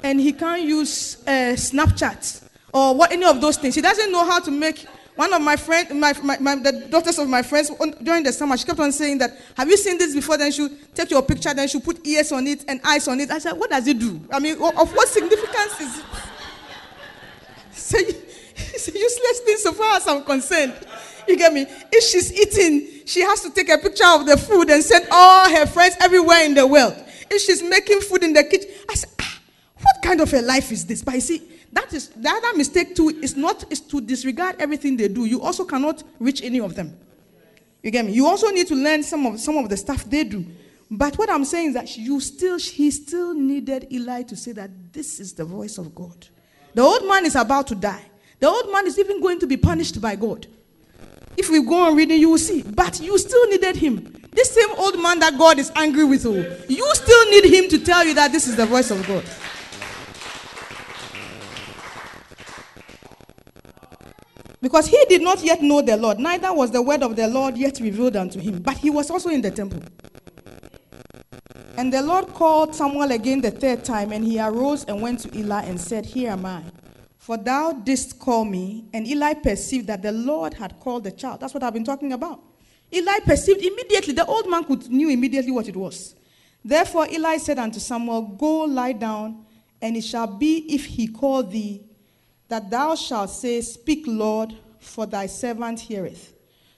And 0.03 0.21
he 0.21 0.33
can't 0.33 0.63
use 0.63 1.23
uh, 1.29 1.55
Snapchat 1.55 2.43
or 2.73 2.97
what, 2.97 3.13
any 3.13 3.25
of 3.25 3.41
those 3.41 3.57
things. 3.57 3.77
He 3.77 3.81
doesn't 3.81 4.11
know 4.11 4.25
how 4.25 4.41
to 4.41 4.51
make. 4.51 4.85
One 5.15 5.33
of 5.33 5.41
my 5.43 5.55
friends, 5.55 5.93
my, 5.95 6.13
my, 6.25 6.39
my, 6.39 6.57
the 6.57 6.89
daughters 6.91 7.21
of 7.21 7.29
my 7.29 7.43
friends, 7.43 7.71
on, 7.71 7.93
during 8.03 8.25
the 8.25 8.33
summer, 8.33 8.57
she 8.57 8.65
kept 8.65 8.81
on 8.81 8.91
saying 8.91 9.19
that, 9.19 9.31
have 9.57 9.69
you 9.69 9.77
seen 9.77 9.97
this 9.97 10.13
before? 10.13 10.37
Then 10.37 10.51
she'll 10.51 10.71
take 10.93 11.13
your 11.13 11.23
picture, 11.23 11.55
then 11.55 11.69
she'll 11.69 11.81
put 11.81 12.05
ears 12.05 12.33
on 12.33 12.45
it 12.49 12.65
and 12.67 12.81
eyes 12.85 13.07
on 13.07 13.21
it. 13.21 13.31
I 13.31 13.39
said, 13.39 13.53
what 13.53 13.71
does 13.71 13.87
it 13.87 14.01
do? 14.01 14.21
I 14.33 14.41
mean, 14.41 14.55
of 14.55 14.93
what 14.93 15.07
significance 15.07 15.81
is 15.81 15.99
it? 15.99 16.05
It's 17.71 17.95
a, 17.95 17.99
it's 18.75 18.89
a 18.89 18.93
useless 18.93 19.41
thing 19.41 19.57
so 19.59 19.73
far 19.73 19.97
as 19.97 20.09
I'm 20.09 20.25
concerned. 20.25 20.75
You 21.29 21.37
get 21.37 21.53
me? 21.53 21.67
If 21.93 22.05
she's 22.05 22.33
eating, 22.33 23.07
she 23.07 23.21
has 23.21 23.43
to 23.43 23.51
take 23.51 23.69
a 23.69 23.79
picture 23.79 24.07
of 24.07 24.27
the 24.27 24.37
food 24.37 24.71
and 24.71 24.83
send 24.83 25.07
all 25.11 25.49
her 25.49 25.67
friends 25.67 25.97
everywhere 26.01 26.45
in 26.45 26.55
the 26.55 26.67
world. 26.67 26.95
If 27.31 27.43
she's 27.43 27.63
making 27.63 28.01
food 28.01 28.25
in 28.25 28.33
the 28.33 28.43
kitchen, 28.45 28.71
I 28.89 28.95
said, 28.95 29.11
ah, 29.21 29.41
what 29.81 30.03
kind 30.03 30.21
of 30.21 30.33
a 30.33 30.41
life 30.41 30.73
is 30.73 30.87
this? 30.87 31.03
But 31.03 31.15
you 31.15 31.21
see, 31.21 31.43
that 31.73 31.93
is 31.93 32.09
the 32.09 32.29
other 32.31 32.57
mistake 32.57 32.97
too 32.97 33.11
is 33.11 33.37
not 33.37 33.71
is 33.71 33.81
to 33.81 34.01
disregard 34.01 34.57
everything 34.59 34.97
they 34.97 35.09
do. 35.09 35.27
You 35.27 35.43
also 35.43 35.65
cannot 35.65 36.03
reach 36.19 36.43
any 36.43 36.61
of 36.61 36.75
them. 36.75 36.99
You 37.83 37.91
get 37.91 38.07
me? 38.07 38.13
You 38.13 38.27
also 38.27 38.49
need 38.49 38.67
to 38.69 38.75
learn 38.75 39.03
some 39.03 39.27
of 39.27 39.39
some 39.39 39.57
of 39.59 39.69
the 39.69 39.77
stuff 39.77 40.05
they 40.05 40.25
do. 40.25 40.47
But 40.91 41.19
what 41.19 41.29
I'm 41.31 41.45
saying 41.45 41.69
is 41.69 41.75
that 41.75 41.97
you 41.99 42.21
still 42.21 42.59
he 42.59 42.91
still 42.91 43.35
needed 43.35 43.89
Eli 43.93 44.23
to 44.23 44.37
say 44.37 44.53
that 44.53 44.71
this 44.93 45.21
is 45.21 45.35
the 45.35 45.45
voice 45.45 45.77
of 45.77 45.95
God. 45.95 46.27
The 46.75 46.83
old 46.83 47.07
man 47.07 47.27
is 47.27 47.37
about 47.37 47.67
to 47.69 47.75
die. 47.75 48.05
The 48.41 48.49
old 48.49 48.73
man 48.73 48.87
is 48.87 48.99
even 48.99 49.21
going 49.21 49.39
to 49.41 49.47
be 49.47 49.57
punished 49.57 50.01
by 50.01 50.17
God. 50.17 50.47
If 51.39 51.51
we 51.51 51.63
go 51.63 51.87
on 51.89 51.97
reading, 51.97 52.19
you 52.19 52.31
will 52.31 52.39
see. 52.39 52.63
But 52.63 53.01
you 53.01 53.17
still 53.17 53.47
needed 53.47 53.77
him. 53.77 54.13
This 54.33 54.51
same 54.51 54.71
old 54.77 55.01
man 55.01 55.21
that 55.21 55.39
God 55.39 55.61
is 55.61 55.71
angry 55.77 56.03
with, 56.05 56.27
oh, 56.27 56.35
you 56.69 56.95
still 56.95 57.31
need 57.31 57.45
him 57.45 57.69
to 57.71 57.79
tell 57.79 58.05
you 58.05 58.13
that 58.15 58.33
this 58.33 58.49
is 58.49 58.57
the 58.57 58.67
voice 58.67 58.91
of 58.91 59.07
God. 59.07 59.25
Because 64.61 64.89
he 64.89 65.05
did 65.09 65.23
not 65.23 65.41
yet 65.45 65.63
know 65.63 65.81
the 65.81 65.97
Lord, 65.97 66.19
neither 66.19 66.53
was 66.53 66.73
the 66.73 66.83
word 66.83 67.05
of 67.05 67.15
the 67.15 67.29
Lord 67.29 67.57
yet 67.57 67.79
revealed 67.79 68.17
unto 68.17 68.41
him. 68.41 68.61
But 68.61 68.77
he 68.79 68.91
was 68.91 69.09
also 69.09 69.29
in 69.29 69.41
the 69.41 69.53
temple. 69.53 69.81
And 71.77 71.93
the 71.93 72.03
Lord 72.03 72.27
called 72.35 72.75
Samuel 72.75 73.13
again 73.13 73.41
the 73.41 73.53
third 73.53 73.85
time, 73.85 74.11
and 74.11 74.25
he 74.25 74.41
arose 74.41 74.85
and 74.87 75.01
went 75.01 75.21
to 75.21 75.39
Eli 75.39 75.63
and 75.63 75.81
said, 75.81 76.05
Here 76.05 76.33
am 76.33 76.45
I. 76.45 76.65
For 77.29 77.37
thou 77.37 77.73
didst 77.73 78.19
call 78.19 78.47
me. 78.47 78.87
And 78.95 79.07
Eli 79.07 79.35
perceived 79.35 79.87
that 79.89 80.01
the 80.01 80.13
Lord 80.13 80.55
had 80.55 80.81
called 80.81 81.05
the 81.05 81.11
child. 81.11 81.41
That's 81.41 81.53
what 81.53 81.63
I've 81.63 81.75
been 81.75 81.85
talking 81.85 82.15
about. 82.15 82.41
Eli 82.91 83.19
perceived 83.23 83.61
immediately, 83.63 84.15
the 84.15 84.25
old 84.25 84.49
man 84.49 84.65
could 84.65 84.89
knew 84.89 85.11
immediately 85.11 85.51
what 85.51 85.69
it 85.69 85.77
was. 85.77 86.15
Therefore 86.65 87.07
Eli 87.07 87.37
said 87.37 87.59
unto 87.59 87.81
Samuel, 87.81 88.23
Go 88.23 88.61
lie 88.61 88.93
down, 88.93 89.45
and 89.83 89.95
it 89.95 90.05
shall 90.05 90.27
be 90.27 90.75
if 90.75 90.87
he 90.87 91.07
call 91.07 91.43
thee, 91.43 91.83
that 92.49 92.71
thou 92.71 92.95
shalt 92.95 93.29
say, 93.29 93.61
Speak, 93.61 94.05
Lord, 94.07 94.57
for 94.81 95.05
thy 95.05 95.27
servant 95.27 95.81
heareth. 95.81 96.33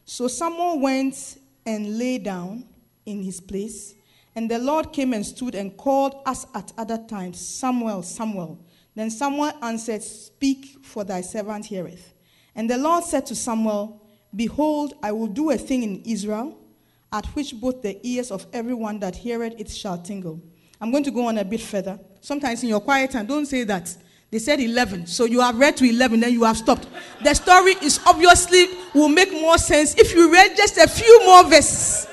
So 0.05 0.27
Samuel 0.27 0.81
went 0.81 1.39
and 1.65 1.97
lay 1.97 2.19
down 2.19 2.65
in 3.07 3.23
his 3.23 3.39
place, 3.41 3.95
and 4.35 4.51
the 4.51 4.59
Lord 4.59 4.93
came 4.93 5.13
and 5.13 5.25
stood 5.25 5.55
and 5.55 5.77
called 5.77 6.21
us 6.27 6.45
at 6.57 6.73
other 6.77 6.99
times, 6.99 7.39
Samuel, 7.39 8.03
Samuel. 8.03 8.59
Then 9.01 9.09
Samuel 9.09 9.53
answered, 9.63 10.03
Speak, 10.03 10.77
for 10.83 11.05
thy 11.05 11.23
servant 11.23 11.65
heareth. 11.65 12.13
And 12.55 12.69
the 12.69 12.77
Lord 12.77 13.03
said 13.03 13.25
to 13.27 13.35
Samuel, 13.35 13.99
Behold, 14.37 14.93
I 15.03 15.11
will 15.11 15.27
do 15.27 15.53
a 15.53 15.57
thing 15.57 15.83
in 15.83 16.03
Israel, 16.03 16.59
at 17.11 17.25
which 17.29 17.59
both 17.59 17.81
the 17.81 17.99
ears 18.07 18.31
of 18.31 18.47
everyone 18.53 18.99
that 19.01 19.17
heareth 19.17 19.55
it 19.59 19.71
shall 19.71 19.97
tingle. 19.97 20.39
I'm 20.79 20.91
going 20.91 21.05
to 21.05 21.11
go 21.11 21.29
on 21.29 21.39
a 21.39 21.45
bit 21.47 21.63
further. 21.63 21.99
Sometimes 22.21 22.63
in 22.63 22.69
your 22.69 22.81
quiet 22.81 23.13
time, 23.13 23.25
don't 23.25 23.47
say 23.47 23.65
that. 23.65 23.97
They 24.31 24.39
said 24.39 24.61
11. 24.61 25.07
So 25.07 25.25
you 25.25 25.41
have 25.41 25.59
read 25.59 25.79
to 25.79 25.89
11, 25.89 26.21
then 26.21 26.35
you 26.35 26.45
have 26.45 26.59
stopped. 26.59 26.87
The 27.25 27.33
story 27.33 27.77
is 27.83 28.01
obviously 28.07 28.67
will 28.95 29.09
make 29.09 29.33
more 29.33 29.57
sense 29.57 29.95
if 29.97 30.15
you 30.15 30.31
read 30.31 30.59
just 30.59 30.77
a 30.77 30.87
few 30.87 31.25
more 31.25 31.45
verses. 31.45 32.07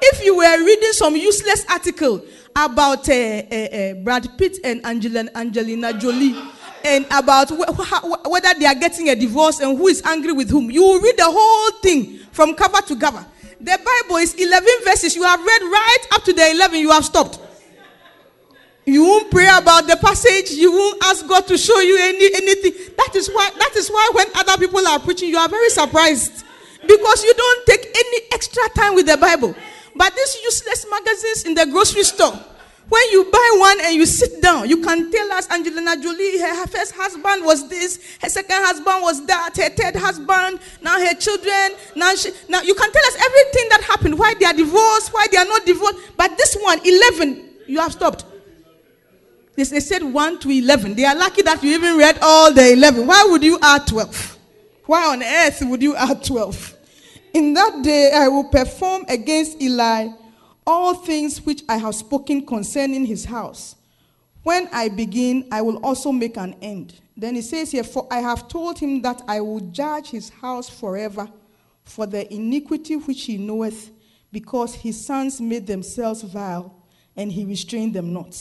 If 0.00 0.24
you 0.24 0.36
were 0.36 0.64
reading 0.64 0.92
some 0.92 1.16
useless 1.16 1.66
article 1.68 2.22
about 2.64 3.08
uh, 3.08 3.12
uh, 3.12 3.94
Brad 3.94 4.28
Pitt 4.36 4.58
and 4.64 4.84
Angelina, 4.84 5.30
Angelina 5.34 5.92
Jolie 5.98 6.36
and 6.84 7.04
about 7.10 7.50
wh- 7.50 7.84
how- 7.84 8.22
whether 8.28 8.54
they 8.58 8.66
are 8.66 8.74
getting 8.74 9.08
a 9.08 9.14
divorce 9.16 9.60
and 9.60 9.76
who 9.76 9.88
is 9.88 10.02
angry 10.04 10.32
with 10.32 10.50
whom, 10.50 10.70
you 10.70 10.82
will 10.82 11.00
read 11.00 11.16
the 11.16 11.24
whole 11.26 11.70
thing 11.80 12.18
from 12.32 12.54
cover 12.54 12.80
to 12.82 12.96
cover. 12.96 13.24
The 13.60 13.78
Bible 13.84 14.16
is 14.18 14.34
11 14.34 14.68
verses. 14.84 15.16
You 15.16 15.24
have 15.24 15.40
read 15.40 15.62
right 15.62 16.06
up 16.12 16.24
to 16.24 16.32
the 16.32 16.50
11, 16.52 16.78
you 16.80 16.90
have 16.90 17.04
stopped. 17.04 17.40
You 18.86 19.04
won't 19.04 19.30
pray 19.30 19.48
about 19.52 19.86
the 19.86 19.96
passage. 19.96 20.52
You 20.52 20.72
won't 20.72 21.04
ask 21.04 21.26
God 21.28 21.46
to 21.48 21.58
show 21.58 21.78
you 21.80 21.98
any, 22.00 22.34
anything. 22.34 22.72
That 22.96 23.14
is 23.16 23.28
why. 23.28 23.50
That 23.58 23.76
is 23.76 23.88
why 23.90 24.10
when 24.14 24.26
other 24.34 24.56
people 24.56 24.86
are 24.86 24.98
preaching, 24.98 25.28
you 25.28 25.36
are 25.36 25.48
very 25.48 25.68
surprised 25.68 26.44
because 26.86 27.22
you 27.24 27.34
don't 27.34 27.66
take 27.66 27.84
any 27.84 28.18
extra 28.32 28.62
time 28.74 28.94
with 28.94 29.04
the 29.06 29.18
Bible. 29.18 29.54
But 29.94 30.14
these 30.16 30.38
useless 30.42 30.86
magazines 30.90 31.44
in 31.44 31.52
the 31.54 31.66
grocery 31.66 32.04
store, 32.04 32.32
when 32.88 33.02
you 33.10 33.24
buy 33.30 33.54
one 33.58 33.78
and 33.82 33.94
you 33.94 34.06
sit 34.06 34.40
down, 34.40 34.68
you 34.68 34.82
can 34.82 35.10
tell 35.10 35.32
us 35.32 35.50
Angelina 35.50 36.00
Jolie, 36.00 36.38
her, 36.38 36.66
first 36.66 36.94
husband 36.94 37.44
was 37.44 37.68
this, 37.68 38.16
her 38.22 38.28
second 38.28 38.56
husband 38.64 39.02
was 39.02 39.26
that, 39.26 39.56
her 39.56 39.68
third 39.68 39.96
husband, 39.96 40.58
now 40.80 40.98
her 40.98 41.14
children, 41.14 41.78
now 41.94 42.14
she, 42.14 42.30
now 42.48 42.62
you 42.62 42.74
can 42.74 42.90
tell 42.90 43.04
us 43.04 43.14
everything 43.16 43.68
that 43.70 43.82
happened, 43.82 44.18
why 44.18 44.32
they 44.34 44.46
are 44.46 44.54
divorced, 44.54 45.12
why 45.12 45.26
they 45.30 45.36
are 45.36 45.44
not 45.44 45.66
divorced. 45.66 45.98
But 46.16 46.36
this 46.38 46.56
one, 46.56 46.80
11, 46.84 47.50
you 47.66 47.78
have 47.80 47.92
stopped. 47.92 48.24
They, 49.54 49.64
they 49.64 49.80
said 49.80 50.02
1 50.02 50.38
to 50.40 50.50
11. 50.50 50.94
They 50.94 51.04
are 51.04 51.16
lucky 51.16 51.42
that 51.42 51.62
you 51.62 51.74
even 51.74 51.98
read 51.98 52.18
all 52.22 52.54
the 52.54 52.72
11. 52.72 53.06
Why 53.06 53.26
would 53.28 53.42
you 53.42 53.58
add 53.60 53.86
12? 53.86 54.38
Why 54.86 55.12
on 55.12 55.22
earth 55.22 55.62
would 55.66 55.82
you 55.82 55.94
add 55.94 56.24
12? 56.24 56.76
In 57.34 57.52
that 57.52 57.82
day 57.82 58.12
I 58.14 58.28
will 58.28 58.44
perform 58.44 59.04
against 59.08 59.60
Eli 59.60 60.08
all 60.68 60.92
things 60.92 61.46
which 61.46 61.62
I 61.66 61.78
have 61.78 61.94
spoken 61.94 62.44
concerning 62.44 63.06
his 63.06 63.24
house. 63.24 63.74
When 64.42 64.68
I 64.70 64.90
begin, 64.90 65.48
I 65.50 65.62
will 65.62 65.78
also 65.78 66.12
make 66.12 66.36
an 66.36 66.54
end. 66.60 67.00
Then 67.16 67.36
he 67.36 67.40
says 67.40 67.72
here, 67.72 67.82
For 67.82 68.06
I 68.10 68.18
have 68.20 68.48
told 68.48 68.78
him 68.78 69.00
that 69.00 69.22
I 69.26 69.40
will 69.40 69.60
judge 69.60 70.10
his 70.10 70.28
house 70.28 70.68
forever 70.68 71.26
for 71.84 72.04
the 72.04 72.30
iniquity 72.32 72.96
which 72.96 73.24
he 73.24 73.38
knoweth, 73.38 73.90
because 74.30 74.74
his 74.74 75.02
sons 75.02 75.40
made 75.40 75.66
themselves 75.66 76.20
vile, 76.22 76.74
and 77.16 77.32
he 77.32 77.46
restrained 77.46 77.94
them 77.94 78.12
not. 78.12 78.38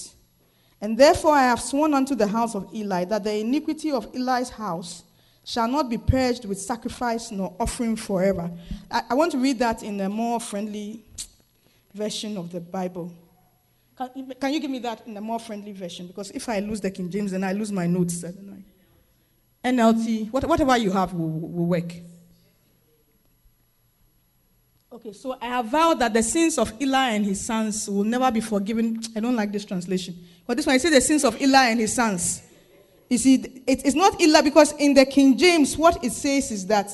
And 0.81 0.97
therefore 0.97 1.31
I 1.31 1.43
have 1.43 1.61
sworn 1.61 1.93
unto 1.93 2.13
the 2.13 2.27
house 2.27 2.55
of 2.55 2.67
Eli 2.75 3.05
that 3.05 3.23
the 3.23 3.37
iniquity 3.37 3.89
of 3.89 4.13
Eli's 4.13 4.49
house 4.49 5.05
shall 5.45 5.69
not 5.69 5.89
be 5.89 5.97
purged 5.97 6.43
with 6.43 6.59
sacrifice 6.59 7.31
nor 7.31 7.55
offering 7.57 7.95
forever. 7.95 8.51
I, 8.91 9.03
I 9.11 9.13
want 9.13 9.31
to 9.31 9.37
read 9.37 9.59
that 9.59 9.81
in 9.81 10.01
a 10.01 10.09
more 10.09 10.41
friendly 10.41 11.05
version 11.97 12.37
of 12.37 12.51
the 12.51 12.59
Bible. 12.61 13.11
Can, 13.97 14.31
can 14.39 14.53
you 14.53 14.59
give 14.59 14.69
me 14.71 14.79
that 14.79 15.05
in 15.07 15.17
a 15.17 15.21
more 15.21 15.39
friendly 15.39 15.71
version? 15.73 16.07
Because 16.07 16.29
if 16.31 16.47
I 16.47 16.59
lose 16.59 16.79
the 16.79 16.91
King 16.91 17.09
James, 17.09 17.31
then 17.31 17.43
I 17.43 17.53
lose 17.53 17.71
my 17.71 17.87
notes. 17.87 18.23
I 18.23 18.31
don't 18.31 18.45
know. 18.45 18.63
NLT, 19.63 20.31
what, 20.31 20.45
whatever 20.45 20.77
you 20.77 20.91
have 20.91 21.13
will, 21.13 21.27
will 21.29 21.65
work. 21.65 21.91
Okay, 24.91 25.11
so 25.13 25.37
I 25.41 25.47
have 25.47 25.65
vowed 25.65 25.99
that 25.99 26.13
the 26.13 26.23
sins 26.23 26.57
of 26.57 26.71
Eli 26.81 27.09
and 27.11 27.25
his 27.25 27.45
sons 27.45 27.89
will 27.89 28.05
never 28.05 28.31
be 28.31 28.39
forgiven. 28.39 29.01
I 29.15 29.19
don't 29.19 29.35
like 29.35 29.51
this 29.51 29.65
translation. 29.65 30.15
But 30.45 30.57
this 30.57 30.65
one, 30.65 30.75
I 30.75 30.77
say 30.77 30.89
the 30.89 31.01
sins 31.01 31.23
of 31.25 31.39
Eli 31.41 31.69
and 31.71 31.79
his 31.79 31.93
sons. 31.93 32.41
You 33.09 33.17
see, 33.17 33.35
it- 33.67 33.85
it's 33.85 33.95
not 33.95 34.19
Eli 34.21 34.41
because 34.41 34.71
in 34.73 34.93
the 34.93 35.05
King 35.05 35.37
James, 35.37 35.77
what 35.77 36.03
it 36.03 36.13
says 36.13 36.51
is 36.51 36.65
that 36.67 36.89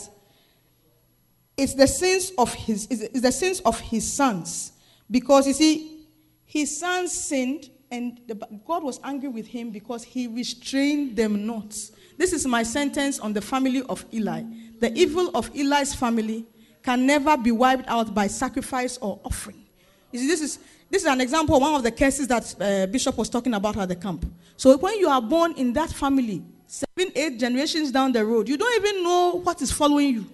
it's 1.55 1.75
the 1.75 1.87
sins 1.87 2.31
of 2.37 2.51
his, 2.53 2.87
it's 2.89 3.01
it's 3.01 3.21
the 3.21 3.31
sins 3.31 3.59
of 3.61 3.79
his 3.79 4.11
sons. 4.11 4.72
Because 5.13 5.45
you 5.45 5.53
see, 5.53 6.07
his 6.43 6.75
sons 6.79 7.11
sinned 7.11 7.69
and 7.91 8.19
the, 8.25 8.33
God 8.65 8.83
was 8.83 8.99
angry 9.03 9.29
with 9.29 9.45
him 9.45 9.69
because 9.69 10.03
he 10.03 10.25
restrained 10.25 11.15
them 11.15 11.45
not. 11.45 11.77
This 12.17 12.33
is 12.33 12.47
my 12.47 12.63
sentence 12.63 13.19
on 13.19 13.31
the 13.31 13.41
family 13.41 13.83
of 13.83 14.03
Eli. 14.11 14.41
The 14.79 14.91
evil 14.93 15.29
of 15.35 15.51
Eli's 15.55 15.93
family 15.93 16.47
can 16.81 17.05
never 17.05 17.37
be 17.37 17.51
wiped 17.51 17.87
out 17.87 18.15
by 18.15 18.25
sacrifice 18.25 18.97
or 18.97 19.19
offering. 19.23 19.63
You 20.11 20.17
see, 20.17 20.27
this 20.27 20.41
is, 20.41 20.57
this 20.89 21.03
is 21.03 21.07
an 21.07 21.21
example 21.21 21.57
of 21.57 21.61
one 21.61 21.75
of 21.75 21.83
the 21.83 21.91
cases 21.91 22.27
that 22.29 22.55
uh, 22.59 22.87
Bishop 22.87 23.15
was 23.15 23.29
talking 23.29 23.53
about 23.53 23.77
at 23.77 23.89
the 23.89 23.95
camp. 23.95 24.25
So 24.57 24.75
when 24.77 24.97
you 24.97 25.09
are 25.09 25.21
born 25.21 25.53
in 25.57 25.73
that 25.73 25.91
family, 25.91 26.41
seven, 26.65 27.11
eight 27.15 27.39
generations 27.39 27.91
down 27.91 28.13
the 28.13 28.25
road, 28.25 28.49
you 28.49 28.57
don't 28.57 28.83
even 28.83 29.03
know 29.03 29.41
what 29.43 29.61
is 29.61 29.71
following 29.71 30.15
you. 30.15 30.25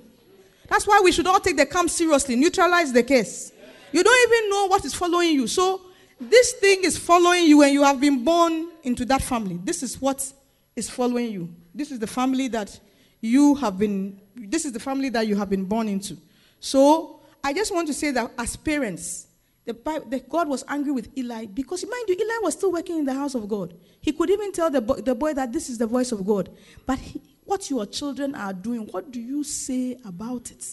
That's 0.70 0.88
why 0.88 1.02
we 1.04 1.12
should 1.12 1.28
all 1.28 1.42
take 1.42 1.58
the 1.58 1.66
camp 1.66 1.90
seriously, 1.90 2.38
neutralize 2.38 2.94
the 2.94 3.04
case. 3.04 3.52
You 3.92 4.04
don't 4.04 4.32
even 4.34 4.50
know 4.50 4.68
what 4.68 4.86
is 4.86 4.94
following 4.94 5.32
you. 5.32 5.48
So 5.48 5.82
this 6.20 6.54
thing 6.54 6.84
is 6.84 6.98
following 6.98 7.46
you 7.46 7.62
and 7.64 7.74
you 7.74 7.84
have 7.84 8.00
been 8.00 8.24
born 8.24 8.70
into 8.84 9.06
that 9.06 9.22
family. 9.22 9.60
This 9.64 9.84
is 9.84 10.00
what 10.02 10.32
is 10.76 10.90
following 10.90 11.32
you. 11.32 11.50
This 11.74 11.92
is 11.92 12.00
the 12.00 12.08
family 12.08 12.48
that 12.50 12.80
you 13.22 13.56
have 13.56 13.78
been 13.78 14.20
this 14.36 14.66
is 14.66 14.72
the 14.72 14.80
family 14.80 15.10
that 15.10 15.28
you 15.28 15.36
have 15.36 15.50
been 15.50 15.66
born 15.66 15.88
into. 15.88 16.18
So 16.60 17.20
I 17.44 17.54
just 17.54 17.74
want 17.74 17.88
to 17.88 17.94
say 17.94 18.12
that 18.12 18.32
as 18.38 18.56
parents, 18.56 19.28
the, 19.66 19.74
the 20.08 20.20
God 20.28 20.48
was 20.48 20.64
angry 20.68 20.92
with 20.92 21.16
Eli 21.18 21.46
because, 21.46 21.86
mind 21.86 22.06
you, 22.08 22.16
Eli 22.16 22.40
was 22.42 22.54
still 22.54 22.72
working 22.72 23.00
in 23.00 23.06
the 23.06 23.14
house 23.14 23.36
of 23.36 23.48
God. 23.48 23.74
He 24.02 24.12
could 24.12 24.30
even 24.30 24.52
tell 24.52 24.70
the 24.70 24.82
boy, 24.82 24.96
the 24.96 25.14
boy 25.14 25.34
that 25.34 25.52
this 25.54 25.70
is 25.70 25.78
the 25.78 25.88
voice 25.88 26.12
of 26.12 26.26
God. 26.26 26.50
But 26.86 27.00
he, 27.00 27.22
what 27.46 27.70
your 27.70 27.86
children 27.86 28.36
are 28.36 28.54
doing, 28.54 28.82
what 28.88 29.12
do 29.12 29.20
you 29.20 29.44
say 29.44 29.98
about 30.06 30.52
it? 30.52 30.66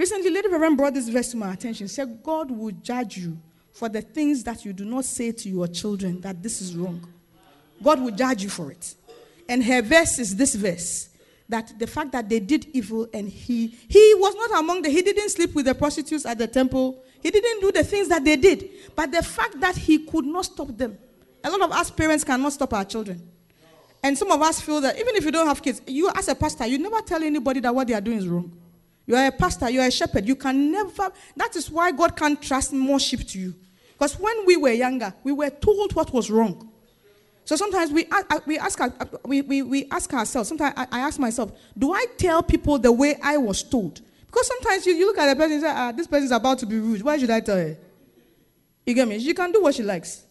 Recently, 0.00 0.30
Lady 0.30 0.48
Reverend 0.48 0.78
brought 0.78 0.94
this 0.94 1.10
verse 1.10 1.30
to 1.32 1.36
my 1.36 1.52
attention. 1.52 1.86
She 1.86 1.92
said, 1.92 2.22
God 2.22 2.50
will 2.50 2.70
judge 2.70 3.18
you 3.18 3.36
for 3.70 3.86
the 3.86 4.00
things 4.00 4.42
that 4.44 4.64
you 4.64 4.72
do 4.72 4.86
not 4.86 5.04
say 5.04 5.30
to 5.30 5.48
your 5.50 5.68
children 5.68 6.22
that 6.22 6.42
this 6.42 6.62
is 6.62 6.74
wrong. 6.74 7.06
God 7.82 8.00
will 8.00 8.10
judge 8.10 8.42
you 8.42 8.48
for 8.48 8.72
it. 8.72 8.94
And 9.46 9.62
her 9.62 9.82
verse 9.82 10.18
is 10.18 10.34
this 10.34 10.54
verse 10.54 11.10
that 11.50 11.78
the 11.78 11.86
fact 11.86 12.12
that 12.12 12.30
they 12.30 12.40
did 12.40 12.68
evil 12.72 13.10
and 13.12 13.28
he 13.28 13.66
he 13.88 14.14
was 14.16 14.34
not 14.36 14.58
among 14.58 14.80
the 14.80 14.88
he 14.88 15.02
didn't 15.02 15.28
sleep 15.28 15.54
with 15.54 15.66
the 15.66 15.74
prostitutes 15.74 16.24
at 16.24 16.38
the 16.38 16.46
temple 16.46 17.04
he 17.20 17.30
didn't 17.30 17.60
do 17.60 17.70
the 17.70 17.84
things 17.84 18.08
that 18.08 18.24
they 18.24 18.36
did 18.36 18.70
but 18.94 19.10
the 19.10 19.22
fact 19.22 19.60
that 19.60 19.76
he 19.76 20.06
could 20.06 20.24
not 20.24 20.44
stop 20.44 20.68
them 20.78 20.96
a 21.42 21.50
lot 21.50 21.60
of 21.60 21.72
us 21.72 21.90
parents 21.90 22.22
cannot 22.22 22.52
stop 22.52 22.72
our 22.72 22.84
children 22.84 23.20
and 24.04 24.16
some 24.16 24.30
of 24.30 24.40
us 24.40 24.60
feel 24.60 24.80
that 24.80 24.96
even 24.96 25.16
if 25.16 25.24
you 25.24 25.32
don't 25.32 25.48
have 25.48 25.60
kids 25.60 25.82
you 25.88 26.08
as 26.14 26.28
a 26.28 26.36
pastor 26.36 26.68
you 26.68 26.78
never 26.78 27.00
tell 27.00 27.20
anybody 27.20 27.58
that 27.58 27.74
what 27.74 27.88
they 27.88 27.94
are 27.94 28.00
doing 28.00 28.18
is 28.18 28.28
wrong 28.28 28.52
you 29.06 29.16
are 29.16 29.26
a 29.26 29.32
pastor 29.32 29.70
you 29.70 29.80
are 29.80 29.86
a 29.86 29.90
shepherd 29.90 30.26
you 30.26 30.36
can 30.36 30.72
never 30.72 31.10
that 31.36 31.56
is 31.56 31.70
why 31.70 31.90
god 31.92 32.16
can't 32.16 32.40
trust 32.40 32.72
more 32.72 33.00
sheep 33.00 33.26
to 33.26 33.38
you 33.38 33.54
because 33.92 34.18
when 34.18 34.46
we 34.46 34.56
were 34.56 34.70
younger 34.70 35.12
we 35.24 35.32
were 35.32 35.50
told 35.50 35.94
what 35.94 36.12
was 36.12 36.30
wrong 36.30 36.70
so 37.50 37.56
sometimes 37.56 37.90
we, 37.90 38.06
we, 38.46 38.58
ask, 38.58 38.78
we, 39.24 39.42
we, 39.42 39.62
we 39.62 39.88
ask 39.90 40.14
ourselves, 40.14 40.48
sometimes 40.48 40.72
I, 40.76 40.86
I 40.92 41.00
ask 41.00 41.18
myself, 41.18 41.50
do 41.76 41.92
I 41.92 42.06
tell 42.16 42.44
people 42.44 42.78
the 42.78 42.92
way 42.92 43.16
I 43.20 43.38
was 43.38 43.64
told? 43.64 44.00
Because 44.26 44.46
sometimes 44.46 44.86
you, 44.86 44.94
you 44.94 45.06
look 45.06 45.18
at 45.18 45.32
a 45.32 45.34
person 45.34 45.52
and 45.54 45.62
say, 45.62 45.68
ah, 45.68 45.90
this 45.90 46.06
person 46.06 46.26
is 46.26 46.30
about 46.30 46.60
to 46.60 46.66
be 46.66 46.78
rude. 46.78 47.02
Why 47.02 47.18
should 47.18 47.30
I 47.30 47.40
tell 47.40 47.56
her? 47.56 47.76
You 48.86 48.94
get 48.94 49.08
me? 49.08 49.18
She 49.18 49.34
can 49.34 49.50
do 49.50 49.62
what 49.62 49.74
she 49.74 49.82
likes. 49.82 50.22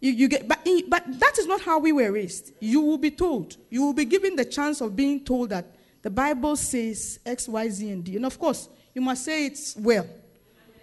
You, 0.00 0.10
you 0.10 0.26
get, 0.26 0.48
but, 0.48 0.58
but 0.88 1.04
that 1.20 1.38
is 1.38 1.46
not 1.46 1.60
how 1.60 1.78
we 1.78 1.92
were 1.92 2.10
raised. 2.10 2.52
You 2.58 2.80
will 2.80 2.98
be 2.98 3.12
told. 3.12 3.56
You 3.70 3.82
will 3.82 3.92
be 3.92 4.04
given 4.04 4.34
the 4.34 4.44
chance 4.44 4.80
of 4.80 4.96
being 4.96 5.24
told 5.24 5.50
that 5.50 5.66
the 6.02 6.10
Bible 6.10 6.56
says 6.56 7.20
X, 7.24 7.48
Y, 7.48 7.68
Z, 7.68 7.90
and 7.90 8.04
D. 8.04 8.16
And 8.16 8.26
of 8.26 8.38
course, 8.38 8.68
you 8.94 9.02
must 9.02 9.24
say 9.24 9.46
it 9.46 9.58
well. 9.76 10.06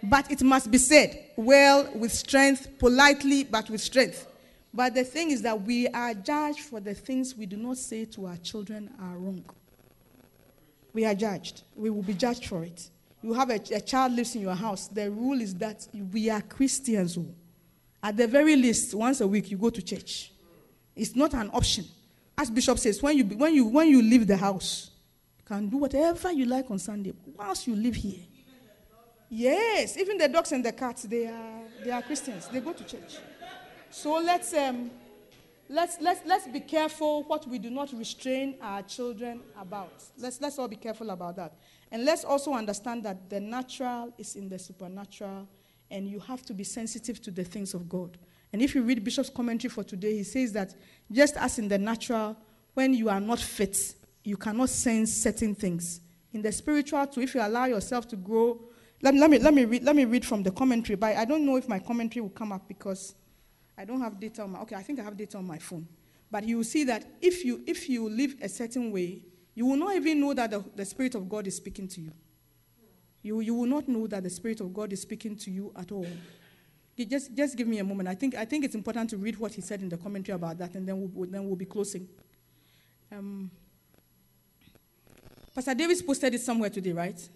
But 0.02 0.30
it 0.30 0.42
must 0.42 0.70
be 0.70 0.78
said 0.78 1.30
well, 1.36 1.90
with 1.94 2.12
strength, 2.12 2.78
politely, 2.78 3.44
but 3.44 3.68
with 3.68 3.80
strength. 3.80 4.26
But 4.72 4.94
the 4.94 5.04
thing 5.04 5.30
is 5.30 5.42
that 5.42 5.60
we 5.60 5.88
are 5.88 6.14
judged 6.14 6.60
for 6.60 6.80
the 6.80 6.94
things 6.94 7.34
we 7.34 7.46
do 7.46 7.56
not 7.56 7.78
say 7.78 8.04
to 8.06 8.26
our 8.26 8.36
children 8.36 8.90
are 9.00 9.16
wrong. 9.16 9.44
We 10.92 11.04
are 11.04 11.14
judged. 11.14 11.62
We 11.74 11.90
will 11.90 12.02
be 12.02 12.14
judged 12.14 12.46
for 12.46 12.64
it. 12.64 12.88
You 13.22 13.32
have 13.32 13.50
a, 13.50 13.60
a 13.74 13.80
child 13.80 14.12
lives 14.12 14.36
in 14.36 14.42
your 14.42 14.54
house. 14.54 14.86
The 14.86 15.10
rule 15.10 15.40
is 15.40 15.54
that 15.56 15.86
we 16.12 16.30
are 16.30 16.40
Christians. 16.42 17.18
At 18.02 18.16
the 18.16 18.28
very 18.28 18.54
least, 18.54 18.94
once 18.94 19.20
a 19.20 19.26
week, 19.26 19.50
you 19.50 19.56
go 19.56 19.70
to 19.70 19.82
church. 19.82 20.32
It's 20.94 21.16
not 21.16 21.34
an 21.34 21.50
option. 21.52 21.84
As 22.36 22.50
Bishop 22.50 22.78
says, 22.78 23.02
when 23.02 23.18
you, 23.18 23.24
when 23.24 23.54
you, 23.54 23.64
when 23.64 23.88
you 23.88 24.00
leave 24.00 24.26
the 24.26 24.36
house, 24.36 24.90
can 25.48 25.68
do 25.68 25.78
whatever 25.78 26.30
you 26.30 26.44
like 26.44 26.70
on 26.70 26.78
Sunday. 26.78 27.14
whilst 27.34 27.66
you 27.66 27.74
live 27.74 27.94
here, 27.94 28.20
yes, 29.30 29.96
even 29.96 30.18
the 30.18 30.28
dogs 30.28 30.52
and 30.52 30.62
the 30.62 30.72
cats, 30.72 31.04
they 31.04 31.26
are, 31.26 31.62
they 31.82 31.90
are 31.90 32.02
Christians. 32.02 32.48
They 32.48 32.60
go 32.60 32.74
to 32.74 32.84
church. 32.84 33.16
So 33.90 34.18
let's, 34.18 34.52
um, 34.52 34.90
let's, 35.70 35.96
let's, 36.02 36.20
let's 36.26 36.46
be 36.48 36.60
careful 36.60 37.22
what 37.22 37.48
we 37.48 37.58
do 37.58 37.70
not 37.70 37.90
restrain 37.94 38.56
our 38.60 38.82
children 38.82 39.40
about. 39.58 40.04
Let's, 40.18 40.38
let's 40.42 40.58
all 40.58 40.68
be 40.68 40.76
careful 40.76 41.08
about 41.10 41.36
that. 41.36 41.54
And 41.90 42.04
let's 42.04 42.24
also 42.24 42.52
understand 42.52 43.04
that 43.04 43.30
the 43.30 43.40
natural 43.40 44.12
is 44.18 44.36
in 44.36 44.50
the 44.50 44.58
supernatural, 44.58 45.48
and 45.90 46.06
you 46.06 46.20
have 46.20 46.42
to 46.42 46.52
be 46.52 46.64
sensitive 46.64 47.22
to 47.22 47.30
the 47.30 47.44
things 47.44 47.72
of 47.72 47.88
God. 47.88 48.18
And 48.52 48.60
if 48.60 48.74
you 48.74 48.82
read 48.82 49.02
Bishop's 49.02 49.30
commentary 49.30 49.70
for 49.70 49.82
today, 49.82 50.18
he 50.18 50.24
says 50.24 50.52
that 50.52 50.74
just 51.10 51.38
as 51.38 51.58
in 51.58 51.68
the 51.68 51.78
natural, 51.78 52.36
when 52.74 52.92
you 52.92 53.08
are 53.08 53.20
not 53.20 53.38
fit, 53.38 53.94
you 54.28 54.36
cannot 54.36 54.68
sense 54.68 55.12
certain 55.12 55.54
things. 55.54 56.00
In 56.32 56.42
the 56.42 56.52
spiritual 56.52 57.06
too, 57.06 57.22
if 57.22 57.34
you 57.34 57.40
allow 57.40 57.64
yourself 57.64 58.06
to 58.08 58.16
grow, 58.16 58.60
let, 59.00 59.14
me- 59.14 59.20
let, 59.20 59.30
me, 59.30 59.38
let, 59.38 59.54
me 59.54 59.64
read, 59.64 59.82
let 59.84 59.96
me 59.96 60.04
read 60.04 60.24
from 60.26 60.42
the 60.42 60.50
commentary, 60.50 60.96
but 60.96 61.16
I 61.16 61.24
don't 61.24 61.46
know 61.46 61.56
if 61.56 61.66
my 61.68 61.78
commentary 61.78 62.20
will 62.22 62.30
come 62.30 62.52
up 62.52 62.68
because 62.68 63.14
I 63.76 63.84
don't 63.84 64.00
have 64.00 64.20
data 64.20 64.42
on 64.42 64.50
my, 64.52 64.60
okay, 64.60 64.76
I 64.76 64.82
think 64.82 65.00
I 65.00 65.04
have 65.04 65.16
data 65.16 65.38
on 65.38 65.46
my 65.46 65.58
phone. 65.58 65.88
But 66.30 66.44
you 66.44 66.58
will 66.58 66.64
see 66.64 66.84
that 66.84 67.06
if 67.22 67.42
you, 67.44 67.62
if 67.66 67.88
you 67.88 68.08
live 68.08 68.34
a 68.42 68.48
certain 68.48 68.92
way, 68.92 69.22
you 69.54 69.64
will 69.64 69.76
not 69.76 69.96
even 69.96 70.20
know 70.20 70.34
that 70.34 70.50
the, 70.50 70.62
the 70.76 70.84
Spirit 70.84 71.14
of 71.14 71.26
God 71.28 71.46
is 71.46 71.56
speaking 71.56 71.88
to 71.88 72.00
you. 72.00 72.12
You, 73.22 73.40
you 73.40 73.54
will 73.54 73.66
not 73.66 73.88
know 73.88 74.06
that 74.08 74.22
the 74.22 74.30
Spirit 74.30 74.60
of 74.60 74.74
God 74.74 74.92
is 74.92 75.00
speaking 75.00 75.36
to 75.36 75.50
you 75.50 75.72
at 75.74 75.90
all. 75.90 76.06
You 76.96 77.06
just, 77.06 77.34
just 77.34 77.56
give 77.56 77.66
me 77.66 77.78
a 77.78 77.84
moment. 77.84 78.08
I 78.08 78.14
think, 78.14 78.34
I 78.36 78.44
think 78.44 78.64
it's 78.64 78.74
important 78.74 79.08
to 79.10 79.16
read 79.16 79.38
what 79.38 79.54
he 79.54 79.60
said 79.62 79.80
in 79.80 79.88
the 79.88 79.96
commentary 79.96 80.36
about 80.36 80.58
that, 80.58 80.74
and 80.74 80.86
then 80.86 81.10
we'll- 81.14 81.30
then 81.30 81.46
we'll 81.46 81.56
be 81.56 81.64
closing. 81.64 82.06
Um, 83.10 83.50
Pastor 85.54 85.74
Davis 85.74 86.02
posted 86.02 86.34
it 86.34 86.40
somewhere 86.40 86.70
today, 86.70 86.92
right? 86.92 87.28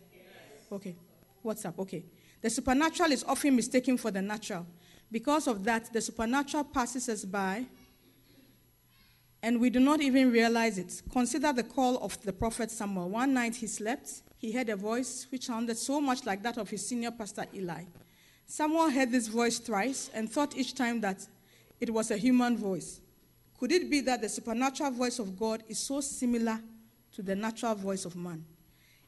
Okay. 0.71 0.95
What's 1.43 1.65
up? 1.65 1.79
Okay. 1.79 2.05
The 2.41 2.51
supernatural 2.51 3.13
is 3.13 3.25
often 3.25 3.55
mistaken 3.57 3.97
for 3.97 4.11
the 4.11 4.23
natural. 4.23 4.67
Because 5.11 5.47
of 5.47 5.63
that, 5.65 5.93
the 5.93 6.01
supernatural 6.01 6.65
passes 6.65 7.09
us 7.09 7.25
by 7.25 7.67
and 9.43 9.61
we 9.61 9.71
do 9.71 9.81
not 9.81 10.01
even 10.01 10.31
realize 10.31 10.79
it. 10.79 11.03
Consider 11.13 11.53
the 11.53 11.65
call 11.65 11.99
of 11.99 12.21
the 12.23 12.33
prophet 12.33 12.71
Samuel. 12.71 13.09
One 13.11 13.35
night 13.35 13.57
he 13.57 13.67
slept, 13.67 14.23
he 14.39 14.53
heard 14.53 14.69
a 14.69 14.77
voice 14.77 15.27
which 15.31 15.47
sounded 15.47 15.77
so 15.77 16.01
much 16.01 16.25
like 16.25 16.43
that 16.45 16.59
of 16.59 16.71
his 16.71 16.87
senior 16.87 17.11
pastor 17.11 17.47
Eli. 17.55 17.83
Samuel 18.47 18.91
heard 18.91 19.11
this 19.11 19.27
voice 19.27 19.59
thrice 19.59 20.11
and 20.15 20.31
thought 20.31 20.57
each 20.57 20.75
time 20.75 21.01
that 21.01 21.27
it 21.81 21.91
was 21.91 22.11
a 22.11 22.17
human 22.17 22.57
voice. 22.57 23.01
Could 23.59 23.73
it 23.73 23.91
be 23.91 24.01
that 24.03 24.21
the 24.21 24.29
supernatural 24.29 24.93
voice 24.93 25.19
of 25.19 25.39
God 25.39 25.65
is 25.69 25.79
so 25.79 26.01
similar 26.01 26.61
to 27.13 27.23
the 27.23 27.35
natural 27.35 27.75
voice 27.75 28.05
of 28.05 28.17
man? 28.17 28.45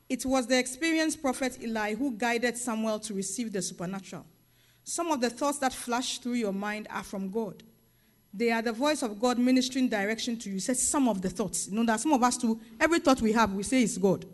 It 0.09 0.25
was 0.27 0.47
the 0.47 0.59
experienced 0.59 1.23
prophet 1.23 1.59
Eli 1.63 1.95
who 1.95 2.13
guided 2.13 2.57
Samuel 2.57 2.99
to 3.01 3.15
receive 3.15 3.53
the 3.53 3.63
supernatural. 3.63 4.27
Some 4.85 5.11
of 5.11 5.21
the 5.21 5.31
thoughts 5.31 5.59
that 5.59 5.73
flash 5.73 6.19
through 6.19 6.35
your 6.35 6.53
mind 6.53 6.87
are 6.91 7.03
from 7.03 7.31
God. 7.31 7.63
They 8.33 8.51
are 8.51 8.61
the 8.61 8.73
voice 8.73 9.03
of 9.03 9.21
God 9.21 9.39
ministering 9.39 9.89
direction 9.89 10.37
to 10.41 10.51
you. 10.51 10.59
Says 10.59 10.83
some 10.83 11.09
of 11.09 11.23
the 11.23 11.31
thoughts. 11.31 11.69
You 11.69 11.77
know 11.77 11.87
that 11.87 12.01
some 12.01 12.13
of 12.13 12.23
us 12.23 12.37
too, 12.37 12.61
every 12.81 12.99
thought 12.99 13.21
we 13.23 13.33
have, 13.33 13.53
we 13.55 13.63
say 13.63 13.85
is 13.85 13.97
God. 13.97 14.27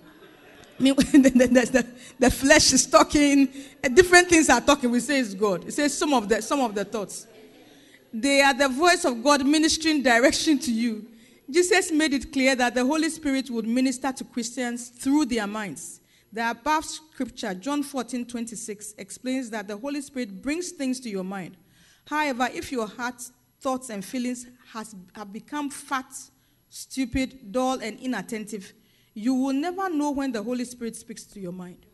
I 0.78 0.82
mean, 0.82 0.94
the, 0.96 1.30
the, 1.30 1.86
the, 2.18 2.30
flesh 2.30 2.72
is 2.72 2.86
talking, 2.86 3.48
uh, 3.82 3.88
different 3.88 4.28
things 4.28 4.50
are 4.50 4.60
talking, 4.60 4.90
we 4.90 5.00
say 5.00 5.20
it's 5.20 5.32
God. 5.32 5.66
It 5.66 5.72
says 5.72 5.96
some 5.96 6.12
of 6.12 6.28
the 6.28 6.42
some 6.42 6.60
of 6.60 6.74
the 6.74 6.84
thoughts. 6.84 7.26
They 8.12 8.42
are 8.42 8.52
the 8.52 8.68
voice 8.68 9.04
of 9.04 9.22
God 9.22 9.46
ministering 9.46 10.02
direction 10.02 10.58
to 10.58 10.72
you. 10.72 11.06
Jesus 11.50 11.90
made 11.90 12.14
it 12.14 12.32
clear 12.32 12.54
that 12.54 12.74
the 12.74 12.84
Holy 12.84 13.08
Spirit 13.08 13.50
would 13.50 13.66
minister 13.66 14.12
to 14.12 14.24
Christians 14.24 14.88
through 14.88 15.26
their 15.26 15.46
minds. 15.46 16.00
The 16.32 16.50
above 16.50 16.84
scripture, 16.84 17.54
John 17.54 17.82
14, 17.82 18.24
26, 18.24 18.94
explains 18.98 19.50
that 19.50 19.66
the 19.66 19.76
Holy 19.76 20.00
Spirit 20.00 20.40
brings 20.40 20.70
things 20.70 21.00
to 21.00 21.10
your 21.10 21.24
mind. 21.24 21.56
However, 22.06 22.48
if 22.52 22.70
your 22.70 22.86
heart, 22.86 23.20
thoughts, 23.60 23.90
and 23.90 24.04
feelings 24.04 24.46
has, 24.72 24.94
have 25.14 25.32
become 25.32 25.70
fat, 25.70 26.12
stupid, 26.68 27.50
dull, 27.50 27.80
and 27.80 27.98
inattentive, 27.98 28.72
you 29.12 29.34
will 29.34 29.52
never 29.52 29.90
know 29.90 30.12
when 30.12 30.30
the 30.30 30.42
Holy 30.42 30.64
Spirit 30.64 30.94
speaks 30.94 31.24
to 31.24 31.40
your 31.40 31.52
mind. 31.52 31.84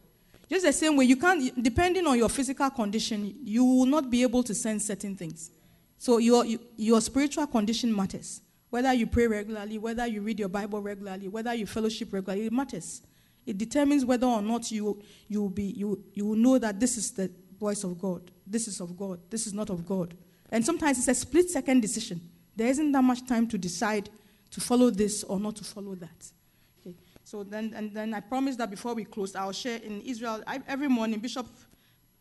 Just 0.50 0.66
the 0.66 0.72
same 0.72 0.96
way, 0.96 1.06
you 1.06 1.16
can't, 1.16 1.62
depending 1.62 2.06
on 2.06 2.18
your 2.18 2.28
physical 2.28 2.68
condition, 2.70 3.34
you 3.42 3.64
will 3.64 3.86
not 3.86 4.10
be 4.10 4.22
able 4.22 4.42
to 4.42 4.54
sense 4.54 4.84
certain 4.84 5.16
things. 5.16 5.50
So 5.98 6.18
your, 6.18 6.44
your 6.76 7.00
spiritual 7.00 7.46
condition 7.46 7.94
matters. 7.94 8.42
Whether 8.70 8.92
you 8.92 9.06
pray 9.06 9.26
regularly, 9.26 9.78
whether 9.78 10.06
you 10.06 10.22
read 10.22 10.38
your 10.38 10.48
Bible 10.48 10.82
regularly, 10.82 11.28
whether 11.28 11.54
you 11.54 11.66
fellowship 11.66 12.12
regularly, 12.12 12.46
it 12.46 12.52
matters. 12.52 13.02
It 13.46 13.58
determines 13.58 14.04
whether 14.04 14.26
or 14.26 14.42
not 14.42 14.70
you, 14.72 15.00
you, 15.28 15.40
will 15.42 15.48
be, 15.48 15.64
you, 15.64 16.02
you 16.14 16.26
will 16.26 16.36
know 16.36 16.58
that 16.58 16.80
this 16.80 16.96
is 16.96 17.12
the 17.12 17.30
voice 17.58 17.84
of 17.84 17.98
God. 17.98 18.30
This 18.46 18.66
is 18.66 18.80
of 18.80 18.96
God. 18.96 19.20
This 19.30 19.46
is 19.46 19.54
not 19.54 19.70
of 19.70 19.86
God. 19.86 20.14
And 20.50 20.64
sometimes 20.64 20.98
it's 20.98 21.08
a 21.08 21.14
split 21.14 21.48
second 21.48 21.80
decision. 21.80 22.20
There 22.56 22.68
isn't 22.68 22.90
that 22.92 23.02
much 23.02 23.26
time 23.26 23.46
to 23.48 23.58
decide 23.58 24.10
to 24.50 24.60
follow 24.60 24.90
this 24.90 25.22
or 25.24 25.38
not 25.38 25.56
to 25.56 25.64
follow 25.64 25.94
that. 25.96 26.30
Okay. 26.80 26.96
So 27.24 27.44
then, 27.44 27.72
and 27.74 27.94
then 27.94 28.14
I 28.14 28.20
promised 28.20 28.58
that 28.58 28.70
before 28.70 28.94
we 28.94 29.04
close, 29.04 29.36
I'll 29.36 29.52
share 29.52 29.78
in 29.78 30.00
Israel 30.02 30.42
I, 30.46 30.60
every 30.66 30.88
morning. 30.88 31.20
Bishop, 31.20 31.46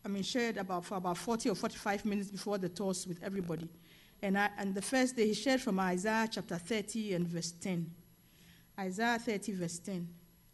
I 0.04 0.08
mean, 0.08 0.22
shared 0.22 0.56
about 0.58 0.84
for 0.84 0.96
about 0.96 1.18
40 1.18 1.50
or 1.50 1.54
45 1.54 2.04
minutes 2.04 2.30
before 2.30 2.58
the 2.58 2.68
toast 2.68 3.08
with 3.08 3.22
everybody. 3.22 3.68
And, 4.22 4.38
I, 4.38 4.50
and 4.58 4.74
the 4.74 4.82
first 4.82 5.16
day 5.16 5.28
he 5.28 5.34
shared 5.34 5.60
from 5.60 5.78
Isaiah 5.78 6.28
chapter 6.30 6.56
30 6.56 7.14
and 7.14 7.28
verse 7.28 7.52
10. 7.52 7.90
Isaiah 8.78 9.18
30 9.18 9.52
verse 9.52 9.78
10. 9.78 10.08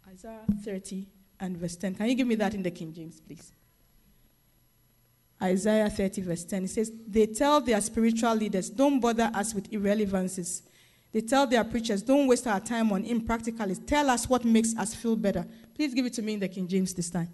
Isaiah 0.09 0.45
30 0.65 1.07
and 1.41 1.57
verse 1.57 1.77
10. 1.77 1.95
Can 1.95 2.09
you 2.09 2.15
give 2.15 2.27
me 2.27 2.35
that 2.37 2.55
in 2.55 2.63
the 2.63 2.71
King 2.71 2.93
James, 2.93 3.21
please? 3.21 3.53
Isaiah 5.43 5.91
30 5.91 6.23
verse 6.23 6.45
10. 6.45 6.65
It 6.65 6.71
says, 6.71 6.93
They 7.07 7.27
tell 7.27 7.61
their 7.61 7.81
spiritual 7.81 8.35
leaders, 8.35 8.71
don't 8.71 9.01
bother 9.01 9.31
us 9.35 9.55
with 9.55 9.71
irrelevances. 9.71 10.63
They 11.13 11.21
tell 11.21 11.47
their 11.47 11.65
preachers, 11.65 12.03
don't 12.03 12.27
waste 12.27 12.47
our 12.47 12.61
time 12.61 12.91
on 12.93 13.05
impracticalities. 13.05 13.87
Tell 13.87 14.09
us 14.09 14.29
what 14.29 14.45
makes 14.45 14.77
us 14.77 14.95
feel 14.95 15.17
better. 15.17 15.47
Please 15.75 15.93
give 15.93 16.07
it 16.07 16.15
to 16.15 16.23
me 16.23 16.35
in 16.35 16.41
the 16.41 16.49
King 16.49 16.67
James 16.67 16.95
this 16.95 17.11
time. 17.11 17.29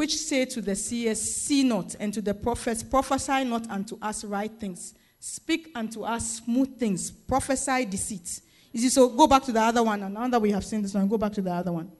Which 0.00 0.16
say 0.16 0.46
to 0.46 0.62
the 0.62 0.74
seers, 0.74 1.20
See 1.20 1.62
not, 1.62 1.94
and 2.00 2.14
to 2.14 2.22
the 2.22 2.32
prophets, 2.32 2.82
prophesy 2.82 3.44
not 3.44 3.68
unto 3.68 3.98
us 4.00 4.24
right 4.24 4.50
things. 4.50 4.94
Speak 5.18 5.70
unto 5.74 6.04
us 6.04 6.40
smooth 6.42 6.78
things. 6.78 7.10
Prophesy 7.10 7.84
deceit. 7.84 8.40
You 8.72 8.80
see, 8.80 8.88
so 8.88 9.10
go 9.10 9.26
back 9.26 9.42
to 9.42 9.52
the 9.52 9.60
other 9.60 9.82
one. 9.82 10.02
And 10.02 10.14
now 10.14 10.26
that 10.26 10.40
we 10.40 10.52
have 10.52 10.64
seen 10.64 10.80
this 10.80 10.94
one, 10.94 11.06
go 11.06 11.18
back 11.18 11.34
to 11.34 11.42
the 11.42 11.52
other 11.52 11.72
one. 11.72 11.92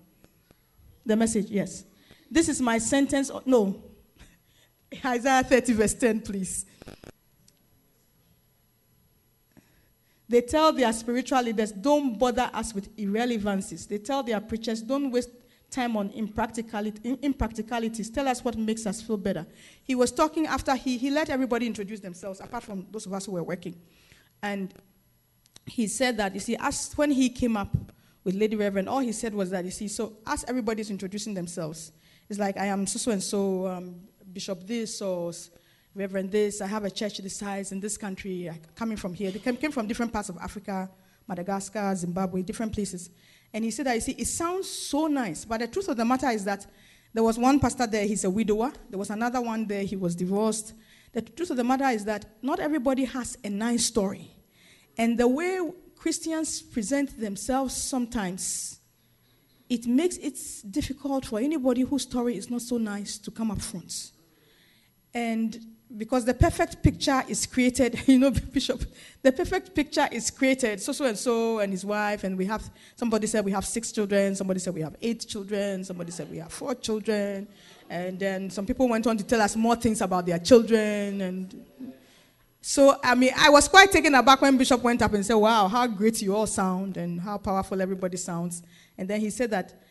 The 1.05 1.15
message, 1.15 1.51
yes. 1.51 1.85
This 2.31 2.49
is 2.49 2.63
my 2.63 2.79
sentence. 2.79 3.31
Oh, 3.31 3.43
no. 3.45 3.83
Isaiah 5.05 5.45
30, 5.45 5.75
verse 5.75 5.93
10, 5.93 6.23
please. 6.23 6.65
They 10.27 10.41
tell 10.41 10.73
their 10.73 10.91
spiritual 10.95 11.43
leaders, 11.43 11.71
don't 11.71 12.19
bother 12.19 12.49
us 12.55 12.73
with 12.75 12.89
irrelevancies. 12.99 13.87
They 13.87 13.99
tell 13.99 14.23
their 14.23 14.41
preachers, 14.41 14.81
don't 14.81 15.11
waste 15.11 15.29
time 15.71 15.97
on 15.97 16.11
impracticality, 16.11 17.17
impracticalities. 17.17 18.13
Tell 18.13 18.29
us 18.29 18.45
what 18.45 18.57
makes 18.57 18.87
us 18.87 19.01
feel 19.01 19.17
better. 19.17 19.47
He 19.83 19.95
was 19.95 20.11
talking 20.13 20.47
after 20.47 20.75
he, 20.75 20.99
he 20.99 21.11
let 21.11 21.31
everybody 21.31 21.67
introduce 21.67 22.01
themselves, 22.01 22.41
apart 22.41 22.65
from 22.65 22.87
those 22.91 23.07
of 23.07 23.13
us 23.13 23.27
who 23.27 23.33
were 23.33 23.43
working. 23.43 23.81
And 24.43 24.75
he 25.67 25.87
said 25.87 26.17
that, 26.17 26.35
you 26.35 26.41
see, 26.41 26.57
as 26.59 26.93
when 26.97 27.11
he 27.11 27.29
came 27.29 27.57
up 27.57 27.75
with 28.25 28.35
Lady 28.35 28.57
Reverend, 28.57 28.89
all 28.89 29.01
he 29.01 29.13
said 29.13 29.35
was 29.35 29.51
that, 29.51 29.65
you 29.65 29.71
see, 29.71 29.89
so 29.89 30.17
as 30.27 30.45
everybody's 30.45 30.91
introducing 30.91 31.35
themselves, 31.35 31.93
it's 32.29 32.39
like, 32.39 32.57
I 32.57 32.67
am 32.67 32.87
so 32.87 32.99
so 32.99 33.11
and 33.11 33.23
so, 33.23 33.67
um, 33.67 34.01
Bishop 34.33 34.67
this 34.67 35.03
or 35.03 35.33
Reverend 35.95 36.31
this, 36.31 36.61
I 36.61 36.67
have 36.67 36.85
a 36.85 36.91
church 36.91 37.19
this 37.19 37.37
size 37.37 37.73
in 37.73 37.81
this 37.81 37.97
country, 37.97 38.49
I, 38.49 38.61
coming 38.75 38.97
from 38.97 39.15
here. 39.15 39.31
They 39.31 39.41
came, 39.41 39.57
came 39.57 39.73
from 39.73 39.87
different 39.87 40.13
parts 40.13 40.29
of 40.29 40.39
Africa, 40.39 40.89
Madagascar, 41.27 41.95
Zimbabwe, 41.95 42.43
different 42.43 42.73
places. 42.73 43.11
And 43.53 43.65
he 43.65 43.71
said 43.71 43.87
that, 43.87 43.95
you 43.95 44.01
see, 44.01 44.13
it 44.13 44.27
sounds 44.27 44.69
so 44.69 45.07
nice, 45.07 45.45
but 45.45 45.61
the 45.61 45.67
truth 45.67 45.89
of 45.89 45.97
the 45.97 46.05
matter 46.05 46.29
is 46.31 46.45
that 46.45 46.67
there 47.13 47.23
was 47.23 47.39
one 47.39 47.59
pastor 47.59 47.87
there, 47.87 48.07
he's 48.07 48.25
a 48.25 48.31
widower. 48.31 48.73
There 48.89 48.99
was 48.99 49.11
another 49.11 49.41
one 49.41 49.67
there, 49.67 49.83
he 49.83 49.97
was 49.97 50.15
divorced. 50.15 50.75
The 51.13 51.23
truth 51.23 51.51
of 51.51 51.57
the 51.57 51.65
matter 51.65 51.89
is 51.89 52.05
that 52.05 52.25
not 52.41 52.61
everybody 52.61 53.05
has 53.05 53.37
a 53.43 53.51
nice 53.51 53.87
story. 53.87 54.31
And 54.97 55.19
the 55.19 55.27
way 55.27 55.59
Christians 55.97 56.63
present 56.63 57.19
themselves 57.19 57.75
sometimes, 57.77 58.79
it 59.69 59.87
makes 59.87 60.17
it 60.19 60.39
difficult 60.71 61.27
for 61.27 61.41
anybody 61.41 61.83
whose 61.83 62.03
story 62.03 62.37
is 62.37 62.49
not 62.49 62.63
so 62.63 62.79
nice 62.79 63.19
to 63.19 63.31
come 63.31 63.51
up 63.51 63.61
front. 63.61 64.13
And 65.13 65.59
because 65.97 66.25
the 66.25 66.35
perfect 66.35 66.83
picture 66.83 67.23
is 67.29 67.47
created, 67.47 68.01
you 68.07 68.19
know, 68.19 68.31
Bishop, 68.31 68.83
the 69.23 69.33
perfect 69.33 69.75
picture 69.75 70.09
is 70.13 70.31
created, 70.31 70.81
so 70.81 70.93
so 70.93 71.05
and 71.05 71.19
so 71.19 71.59
and 71.59 71.73
his 71.73 71.85
wife, 71.85 72.25
and 72.25 72.39
we 72.39 72.45
have, 72.47 72.63
somebody 72.97 73.27
said 73.27 73.45
we 73.45 73.53
have 73.53 73.65
six 73.65 73.93
children, 73.93 74.35
somebody 74.35 74.61
said 74.61 74.75
we 74.75 74.83
have 74.83 74.97
eight 75.03 75.27
children, 75.27 75.85
somebody 75.85 76.11
said 76.11 76.31
we 76.31 76.39
have 76.39 76.53
four 76.53 76.75
children, 76.75 77.47
and 77.89 78.19
then 78.19 78.51
some 78.51 78.67
people 78.67 78.89
went 78.89 79.07
on 79.07 79.17
to 79.17 79.25
tell 79.25 79.41
us 79.41 79.57
more 79.57 79.77
things 79.77 80.01
about 80.01 80.27
their 80.27 80.39
children, 80.39 81.21
and 81.21 81.65
so, 82.63 82.99
I 83.03 83.15
mean, 83.15 83.33
I 83.37 83.49
was 83.49 83.69
quite 83.69 83.91
taken 83.91 84.15
aback 84.15 84.43
when 84.43 84.59
Bishop 84.59 84.83
went 84.83 85.01
up 85.01 85.15
and 85.15 85.25
said, 85.25 85.35
Wow, 85.35 85.67
how 85.67 85.87
great 85.87 86.21
you 86.21 86.37
all 86.37 86.47
sound 86.47 86.99
and 86.99 87.19
how 87.19 87.39
powerful 87.39 87.81
everybody 87.81 88.19
sounds. 88.19 88.63
And 88.99 89.09
then 89.09 89.21
he 89.21 89.31
said 89.31 89.51
that 89.53 89.83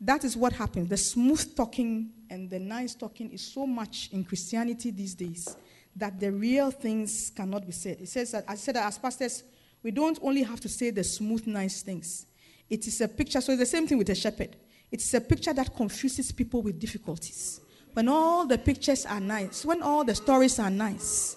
that 0.00 0.24
is 0.24 0.36
what 0.36 0.52
happens. 0.52 0.88
The 0.88 0.96
smooth 0.96 1.54
talking 1.54 2.10
and 2.30 2.48
the 2.48 2.58
nice 2.58 2.94
talking 2.94 3.30
is 3.32 3.42
so 3.42 3.66
much 3.66 4.08
in 4.12 4.24
Christianity 4.24 4.90
these 4.90 5.14
days 5.14 5.56
that 5.96 6.18
the 6.18 6.30
real 6.32 6.70
things 6.70 7.30
cannot 7.34 7.66
be 7.66 7.72
said. 7.72 7.98
It 8.00 8.08
says 8.08 8.30
that, 8.32 8.44
I 8.48 8.54
said 8.54 8.76
that 8.76 8.86
as 8.86 8.98
pastors, 8.98 9.42
we 9.82 9.90
don't 9.90 10.18
only 10.22 10.42
have 10.42 10.60
to 10.60 10.68
say 10.68 10.90
the 10.90 11.04
smooth, 11.04 11.46
nice 11.46 11.82
things. 11.82 12.26
It 12.68 12.86
is 12.86 13.00
a 13.00 13.08
picture, 13.08 13.40
so 13.40 13.52
it's 13.52 13.60
the 13.60 13.66
same 13.66 13.86
thing 13.86 13.98
with 13.98 14.08
a 14.10 14.14
shepherd. 14.14 14.56
It's 14.90 15.12
a 15.14 15.20
picture 15.20 15.52
that 15.52 15.74
confuses 15.74 16.32
people 16.32 16.62
with 16.62 16.78
difficulties. 16.78 17.60
When 17.92 18.08
all 18.08 18.46
the 18.46 18.58
pictures 18.58 19.04
are 19.04 19.20
nice, 19.20 19.64
when 19.64 19.82
all 19.82 20.04
the 20.04 20.14
stories 20.14 20.58
are 20.58 20.70
nice, 20.70 21.36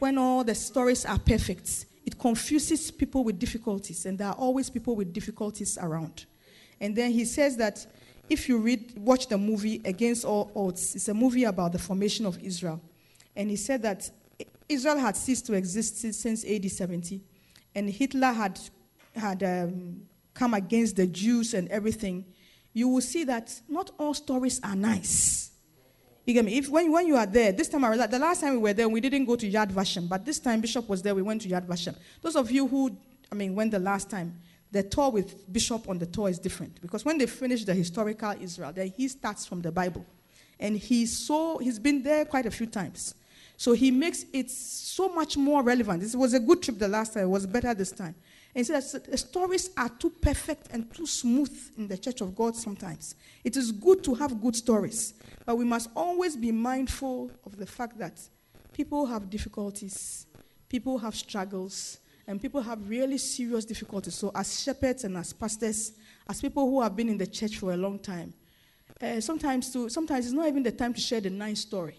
when 0.00 0.18
all 0.18 0.42
the 0.42 0.54
stories 0.54 1.06
are 1.06 1.18
perfect, 1.18 1.86
it 2.04 2.18
confuses 2.18 2.90
people 2.90 3.22
with 3.22 3.38
difficulties, 3.38 4.04
and 4.06 4.18
there 4.18 4.28
are 4.28 4.34
always 4.34 4.68
people 4.68 4.96
with 4.96 5.12
difficulties 5.12 5.78
around. 5.80 6.26
And 6.82 6.96
then 6.96 7.12
he 7.12 7.24
says 7.24 7.56
that 7.58 7.86
if 8.28 8.48
you 8.48 8.58
read, 8.58 8.98
watch 8.98 9.28
the 9.28 9.38
movie 9.38 9.80
Against 9.84 10.24
All 10.24 10.50
Odds, 10.54 10.96
it's 10.96 11.08
a 11.08 11.14
movie 11.14 11.44
about 11.44 11.70
the 11.72 11.78
formation 11.78 12.26
of 12.26 12.42
Israel. 12.42 12.80
And 13.36 13.48
he 13.48 13.56
said 13.56 13.82
that 13.82 14.10
Israel 14.68 14.98
had 14.98 15.16
ceased 15.16 15.46
to 15.46 15.54
exist 15.54 15.98
since 15.98 16.44
AD 16.44 16.70
70, 16.70 17.20
and 17.74 17.88
Hitler 17.88 18.32
had, 18.32 18.60
had 19.14 19.42
um, 19.44 20.02
come 20.34 20.54
against 20.54 20.96
the 20.96 21.06
Jews 21.06 21.54
and 21.54 21.68
everything. 21.68 22.24
You 22.72 22.88
will 22.88 23.00
see 23.00 23.24
that 23.24 23.60
not 23.68 23.92
all 23.98 24.12
stories 24.12 24.60
are 24.64 24.76
nice. 24.76 25.52
You 26.26 26.34
get 26.34 26.44
me? 26.44 26.58
If 26.58 26.68
when, 26.68 26.90
when 26.90 27.06
you 27.06 27.16
are 27.16 27.26
there, 27.26 27.52
this 27.52 27.68
time 27.68 27.84
around, 27.84 28.10
the 28.10 28.18
last 28.18 28.40
time 28.40 28.54
we 28.54 28.58
were 28.58 28.72
there, 28.72 28.88
we 28.88 29.00
didn't 29.00 29.24
go 29.26 29.36
to 29.36 29.48
Yad 29.48 29.72
Vashem, 29.72 30.08
but 30.08 30.24
this 30.24 30.40
time 30.40 30.60
Bishop 30.60 30.88
was 30.88 31.00
there, 31.02 31.14
we 31.14 31.22
went 31.22 31.42
to 31.42 31.48
Yad 31.48 31.66
Vashem. 31.66 31.94
Those 32.22 32.34
of 32.34 32.50
you 32.50 32.66
who, 32.66 32.96
I 33.30 33.34
mean, 33.36 33.54
went 33.54 33.70
the 33.70 33.78
last 33.78 34.10
time, 34.10 34.34
the 34.72 34.82
tour 34.82 35.10
with 35.10 35.52
Bishop 35.52 35.88
on 35.88 35.98
the 35.98 36.06
tour 36.06 36.28
is 36.28 36.38
different. 36.38 36.80
Because 36.80 37.04
when 37.04 37.18
they 37.18 37.26
finish 37.26 37.64
the 37.64 37.74
historical 37.74 38.32
Israel, 38.40 38.72
then 38.72 38.92
he 38.96 39.06
starts 39.06 39.46
from 39.46 39.60
the 39.60 39.70
Bible, 39.70 40.04
and 40.58 40.76
he's 40.76 41.16
so 41.16 41.58
he's 41.58 41.78
been 41.78 42.02
there 42.02 42.24
quite 42.24 42.46
a 42.46 42.50
few 42.50 42.66
times, 42.66 43.14
so 43.56 43.72
he 43.72 43.90
makes 43.90 44.24
it 44.32 44.50
so 44.50 45.08
much 45.08 45.36
more 45.36 45.62
relevant. 45.62 46.00
This 46.00 46.16
was 46.16 46.34
a 46.34 46.40
good 46.40 46.62
trip 46.62 46.78
the 46.78 46.88
last 46.88 47.14
time; 47.14 47.24
it 47.24 47.28
was 47.28 47.46
better 47.46 47.72
this 47.74 47.92
time. 47.92 48.14
And 48.54 48.60
he 48.60 48.64
says 48.64 48.92
the 48.92 49.16
stories 49.16 49.70
are 49.76 49.88
too 49.88 50.10
perfect 50.10 50.68
and 50.72 50.92
too 50.92 51.06
smooth 51.06 51.54
in 51.76 51.88
the 51.88 51.96
Church 51.96 52.20
of 52.20 52.34
God 52.34 52.56
sometimes. 52.56 53.14
It 53.44 53.56
is 53.56 53.72
good 53.72 54.02
to 54.04 54.14
have 54.14 54.40
good 54.40 54.56
stories, 54.56 55.14
but 55.46 55.56
we 55.56 55.64
must 55.64 55.90
always 55.94 56.36
be 56.36 56.50
mindful 56.50 57.30
of 57.44 57.56
the 57.56 57.66
fact 57.66 57.98
that 57.98 58.20
people 58.72 59.06
have 59.06 59.28
difficulties, 59.28 60.26
people 60.68 60.98
have 60.98 61.14
struggles, 61.14 61.98
and 62.26 62.40
people 62.40 62.60
have 62.60 62.88
really 62.88 63.18
serious 63.18 63.64
difficulties. 63.64 64.14
So, 64.14 64.30
as 64.34 64.62
shepherds 64.62 65.04
and 65.04 65.16
as 65.16 65.32
pastors, 65.32 65.92
as 66.28 66.40
people 66.40 66.68
who 66.68 66.80
have 66.80 66.94
been 66.94 67.08
in 67.08 67.18
the 67.18 67.26
church 67.26 67.58
for 67.58 67.72
a 67.72 67.76
long 67.76 67.98
time, 67.98 68.32
uh, 69.00 69.20
sometimes 69.20 69.72
to, 69.72 69.88
sometimes 69.88 70.26
it's 70.26 70.34
not 70.34 70.46
even 70.46 70.62
the 70.62 70.72
time 70.72 70.94
to 70.94 71.00
share 71.00 71.20
the 71.20 71.30
nice 71.30 71.60
story, 71.60 71.96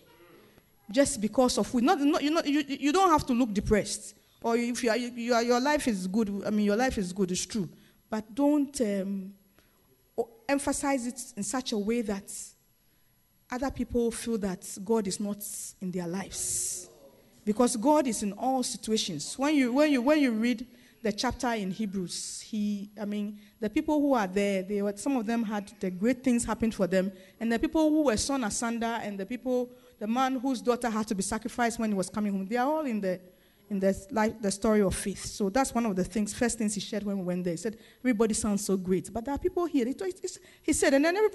just 0.89 1.19
because 1.19 1.57
of 1.57 1.73
we. 1.73 1.81
Not, 1.81 1.99
not, 1.99 2.23
you, 2.23 2.31
not, 2.31 2.47
you, 2.47 2.63
you 2.67 2.93
don't 2.93 3.09
have 3.09 3.25
to 3.27 3.33
look 3.33 3.53
depressed, 3.53 4.15
or 4.41 4.55
if 4.55 4.83
you 4.83 4.89
are, 4.89 4.97
you 4.97 5.33
are, 5.33 5.43
your 5.43 5.59
life 5.59 5.87
is 5.87 6.07
good. 6.07 6.43
I 6.45 6.49
mean, 6.49 6.65
your 6.65 6.77
life 6.77 6.97
is 6.97 7.11
good. 7.11 7.31
It's 7.31 7.45
true, 7.45 7.67
but 8.09 8.33
don't 8.33 8.79
um, 8.81 9.33
emphasize 10.47 11.05
it 11.05 11.21
in 11.35 11.43
such 11.43 11.73
a 11.73 11.77
way 11.77 12.01
that 12.01 12.31
other 13.51 13.69
people 13.69 14.09
feel 14.09 14.37
that 14.37 14.65
God 14.83 15.05
is 15.05 15.19
not 15.19 15.45
in 15.81 15.91
their 15.91 16.07
lives 16.07 16.89
because 17.45 17.75
God 17.75 18.07
is 18.07 18.23
in 18.23 18.33
all 18.33 18.63
situations. 18.63 19.37
When 19.37 19.55
you, 19.55 19.73
when 19.73 19.91
you, 19.91 20.01
when 20.01 20.19
you 20.19 20.31
read 20.31 20.65
the 21.01 21.11
chapter 21.11 21.51
in 21.51 21.69
Hebrews, 21.69 22.41
he, 22.41 22.89
I 22.99 23.03
mean, 23.05 23.37
the 23.59 23.69
people 23.69 23.99
who 23.99 24.13
are 24.13 24.27
there, 24.27 24.63
they 24.63 24.81
were, 24.81 24.95
some 24.95 25.17
of 25.17 25.25
them 25.25 25.43
had 25.43 25.71
the 25.79 25.91
great 25.91 26.23
things 26.23 26.45
happen 26.45 26.71
for 26.71 26.87
them, 26.87 27.11
and 27.39 27.51
the 27.51 27.59
people 27.59 27.89
who 27.89 28.03
were 28.03 28.17
sawn 28.17 28.43
asunder, 28.45 28.99
and 29.03 29.19
the 29.19 29.25
people, 29.25 29.69
the 29.99 30.07
man 30.07 30.39
whose 30.39 30.61
daughter 30.61 30.89
had 30.89 31.07
to 31.07 31.15
be 31.15 31.21
sacrificed 31.21 31.77
when 31.77 31.91
he 31.91 31.95
was 31.95 32.09
coming 32.09 32.31
home, 32.31 32.45
they 32.45 32.55
are 32.55 32.67
all 32.67 32.85
in 32.85 33.01
the, 33.01 33.19
in 33.69 33.81
the, 33.81 33.93
life, 34.11 34.33
the 34.41 34.51
story 34.51 34.81
of 34.81 34.95
faith. 34.95 35.25
So 35.25 35.49
that's 35.49 35.75
one 35.75 35.85
of 35.85 35.95
the 35.95 36.05
things, 36.05 36.33
first 36.33 36.57
things 36.57 36.73
he 36.73 36.79
shared 36.79 37.03
when 37.03 37.17
we 37.17 37.23
went 37.25 37.43
there. 37.43 37.53
He 37.53 37.57
said, 37.57 37.77
everybody 37.99 38.33
sounds 38.33 38.63
so 38.63 38.77
great, 38.77 39.11
but 39.11 39.25
there 39.25 39.35
are 39.35 39.39
people 39.39 39.65
here. 39.65 39.85
He, 39.85 39.95
he 40.61 40.71
said, 40.71 40.93
and 40.93 41.03
then 41.03 41.17
every 41.17 41.31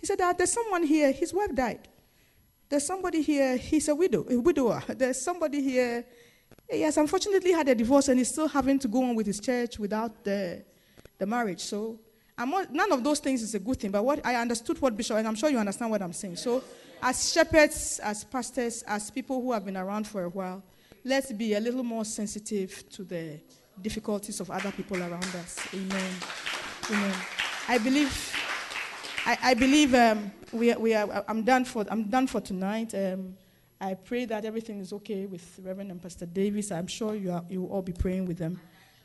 he 0.00 0.06
said, 0.06 0.18
there's 0.36 0.52
someone 0.52 0.82
here, 0.82 1.12
his 1.12 1.32
wife 1.32 1.54
died. 1.54 1.86
There's 2.68 2.84
somebody 2.84 3.22
here, 3.22 3.56
he's 3.56 3.88
a 3.88 3.94
widow, 3.94 4.26
a 4.28 4.36
widower. 4.36 4.82
There's 4.88 5.20
somebody 5.20 5.62
here, 5.62 6.04
eh, 6.68 6.76
he 6.76 6.82
has 6.82 6.96
unfortunately 6.96 7.52
had 7.52 7.68
a 7.68 7.74
divorce 7.74 8.08
and 8.08 8.18
he's 8.18 8.28
still 8.28 8.48
having 8.48 8.78
to 8.80 8.88
go 8.88 9.04
on 9.04 9.14
with 9.14 9.26
his 9.26 9.38
church 9.38 9.78
without 9.78 10.24
the, 10.24 10.64
the 11.18 11.26
marriage. 11.26 11.60
So 11.60 12.00
none 12.38 12.92
of 12.92 13.04
those 13.04 13.20
things 13.20 13.42
is 13.42 13.54
a 13.54 13.58
good 13.58 13.78
thing. 13.78 13.90
But 13.90 14.04
what 14.04 14.24
I 14.26 14.34
understood 14.34 14.80
what 14.82 14.96
Bishop, 14.96 15.16
and 15.16 15.28
I'm 15.28 15.36
sure 15.36 15.48
you 15.48 15.58
understand 15.58 15.90
what 15.90 16.02
I'm 16.02 16.12
saying. 16.12 16.36
So 16.36 16.62
as 17.02 17.32
shepherds, 17.32 18.00
as 18.00 18.24
pastors, 18.24 18.82
as 18.82 19.10
people 19.10 19.40
who 19.40 19.52
have 19.52 19.64
been 19.64 19.76
around 19.76 20.06
for 20.06 20.24
a 20.24 20.28
while, 20.28 20.62
let's 21.04 21.32
be 21.32 21.54
a 21.54 21.60
little 21.60 21.84
more 21.84 22.04
sensitive 22.04 22.88
to 22.90 23.04
the 23.04 23.38
difficulties 23.80 24.40
of 24.40 24.50
other 24.50 24.72
people 24.72 24.96
around 24.96 25.24
us. 25.24 25.60
Amen. 25.72 26.12
Amen. 26.90 27.14
I 27.68 27.78
believe 27.78 28.35
I, 29.26 29.38
I 29.42 29.54
believe 29.54 29.92
um, 29.92 30.30
we, 30.52 30.72
we 30.74 30.94
are, 30.94 31.24
I'm, 31.26 31.42
done 31.42 31.64
for, 31.64 31.84
I'm 31.88 32.04
done 32.04 32.28
for 32.28 32.40
tonight. 32.40 32.94
Um, 32.94 33.36
I 33.80 33.94
pray 33.94 34.24
that 34.24 34.44
everything 34.44 34.78
is 34.78 34.92
okay 34.92 35.26
with 35.26 35.58
Reverend 35.64 35.90
and 35.90 36.00
Pastor 36.00 36.26
Davis. 36.26 36.70
I'm 36.70 36.86
sure 36.86 37.16
you, 37.16 37.32
are, 37.32 37.44
you 37.48 37.62
will 37.62 37.70
all 37.70 37.82
be 37.82 37.92
praying 37.92 38.26
with 38.26 38.38
them. 38.38 38.60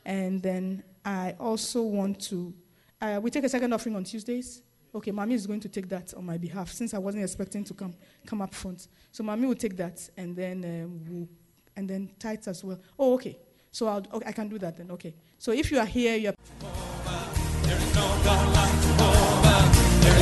And 0.06 0.40
then 0.40 0.84
I 1.04 1.36
also 1.40 1.82
want 1.82 2.22
to, 2.30 2.54
uh, 3.02 3.20
we 3.20 3.32
take 3.32 3.46
a 3.46 3.50
second 3.50 3.74
offering 3.74 3.96
on 3.96 4.04
Tuesdays. 4.04 4.62
Okay, 4.94 5.10
Mommy 5.10 5.34
is 5.34 5.48
going 5.48 5.60
to 5.60 5.70
take 5.70 5.90
that 5.90 6.14
on 6.14 6.24
my 6.24 6.38
behalf 6.38 6.72
since 6.72 6.94
I 6.94 7.00
wasn't 7.00 7.24
expecting 7.24 7.64
to 7.64 7.74
come, 7.74 7.96
come 8.28 8.44
up 8.44 8.54
front. 8.54 8.90
So 9.12 9.24
Mommy 9.24 9.48
will 9.48 9.56
take 9.56 9.76
that 9.78 10.08
and 10.18 10.36
then 10.36 10.64
um, 10.64 11.02
we'll, 11.10 11.28
and 11.76 11.90
then 11.90 12.12
tithes 12.20 12.48
as 12.48 12.64
well. 12.64 12.80
Oh, 13.00 13.16
okay. 13.16 13.40
So 13.72 13.88
I'll, 13.88 14.06
okay, 14.14 14.28
I 14.28 14.34
can 14.34 14.50
do 14.50 14.60
that 14.60 14.78
then. 14.78 14.92
Okay. 14.92 15.16
So 15.40 15.52
if 15.52 15.72
you 15.72 15.80
are 15.80 15.86
here, 15.86 16.16
you're. 16.16 16.91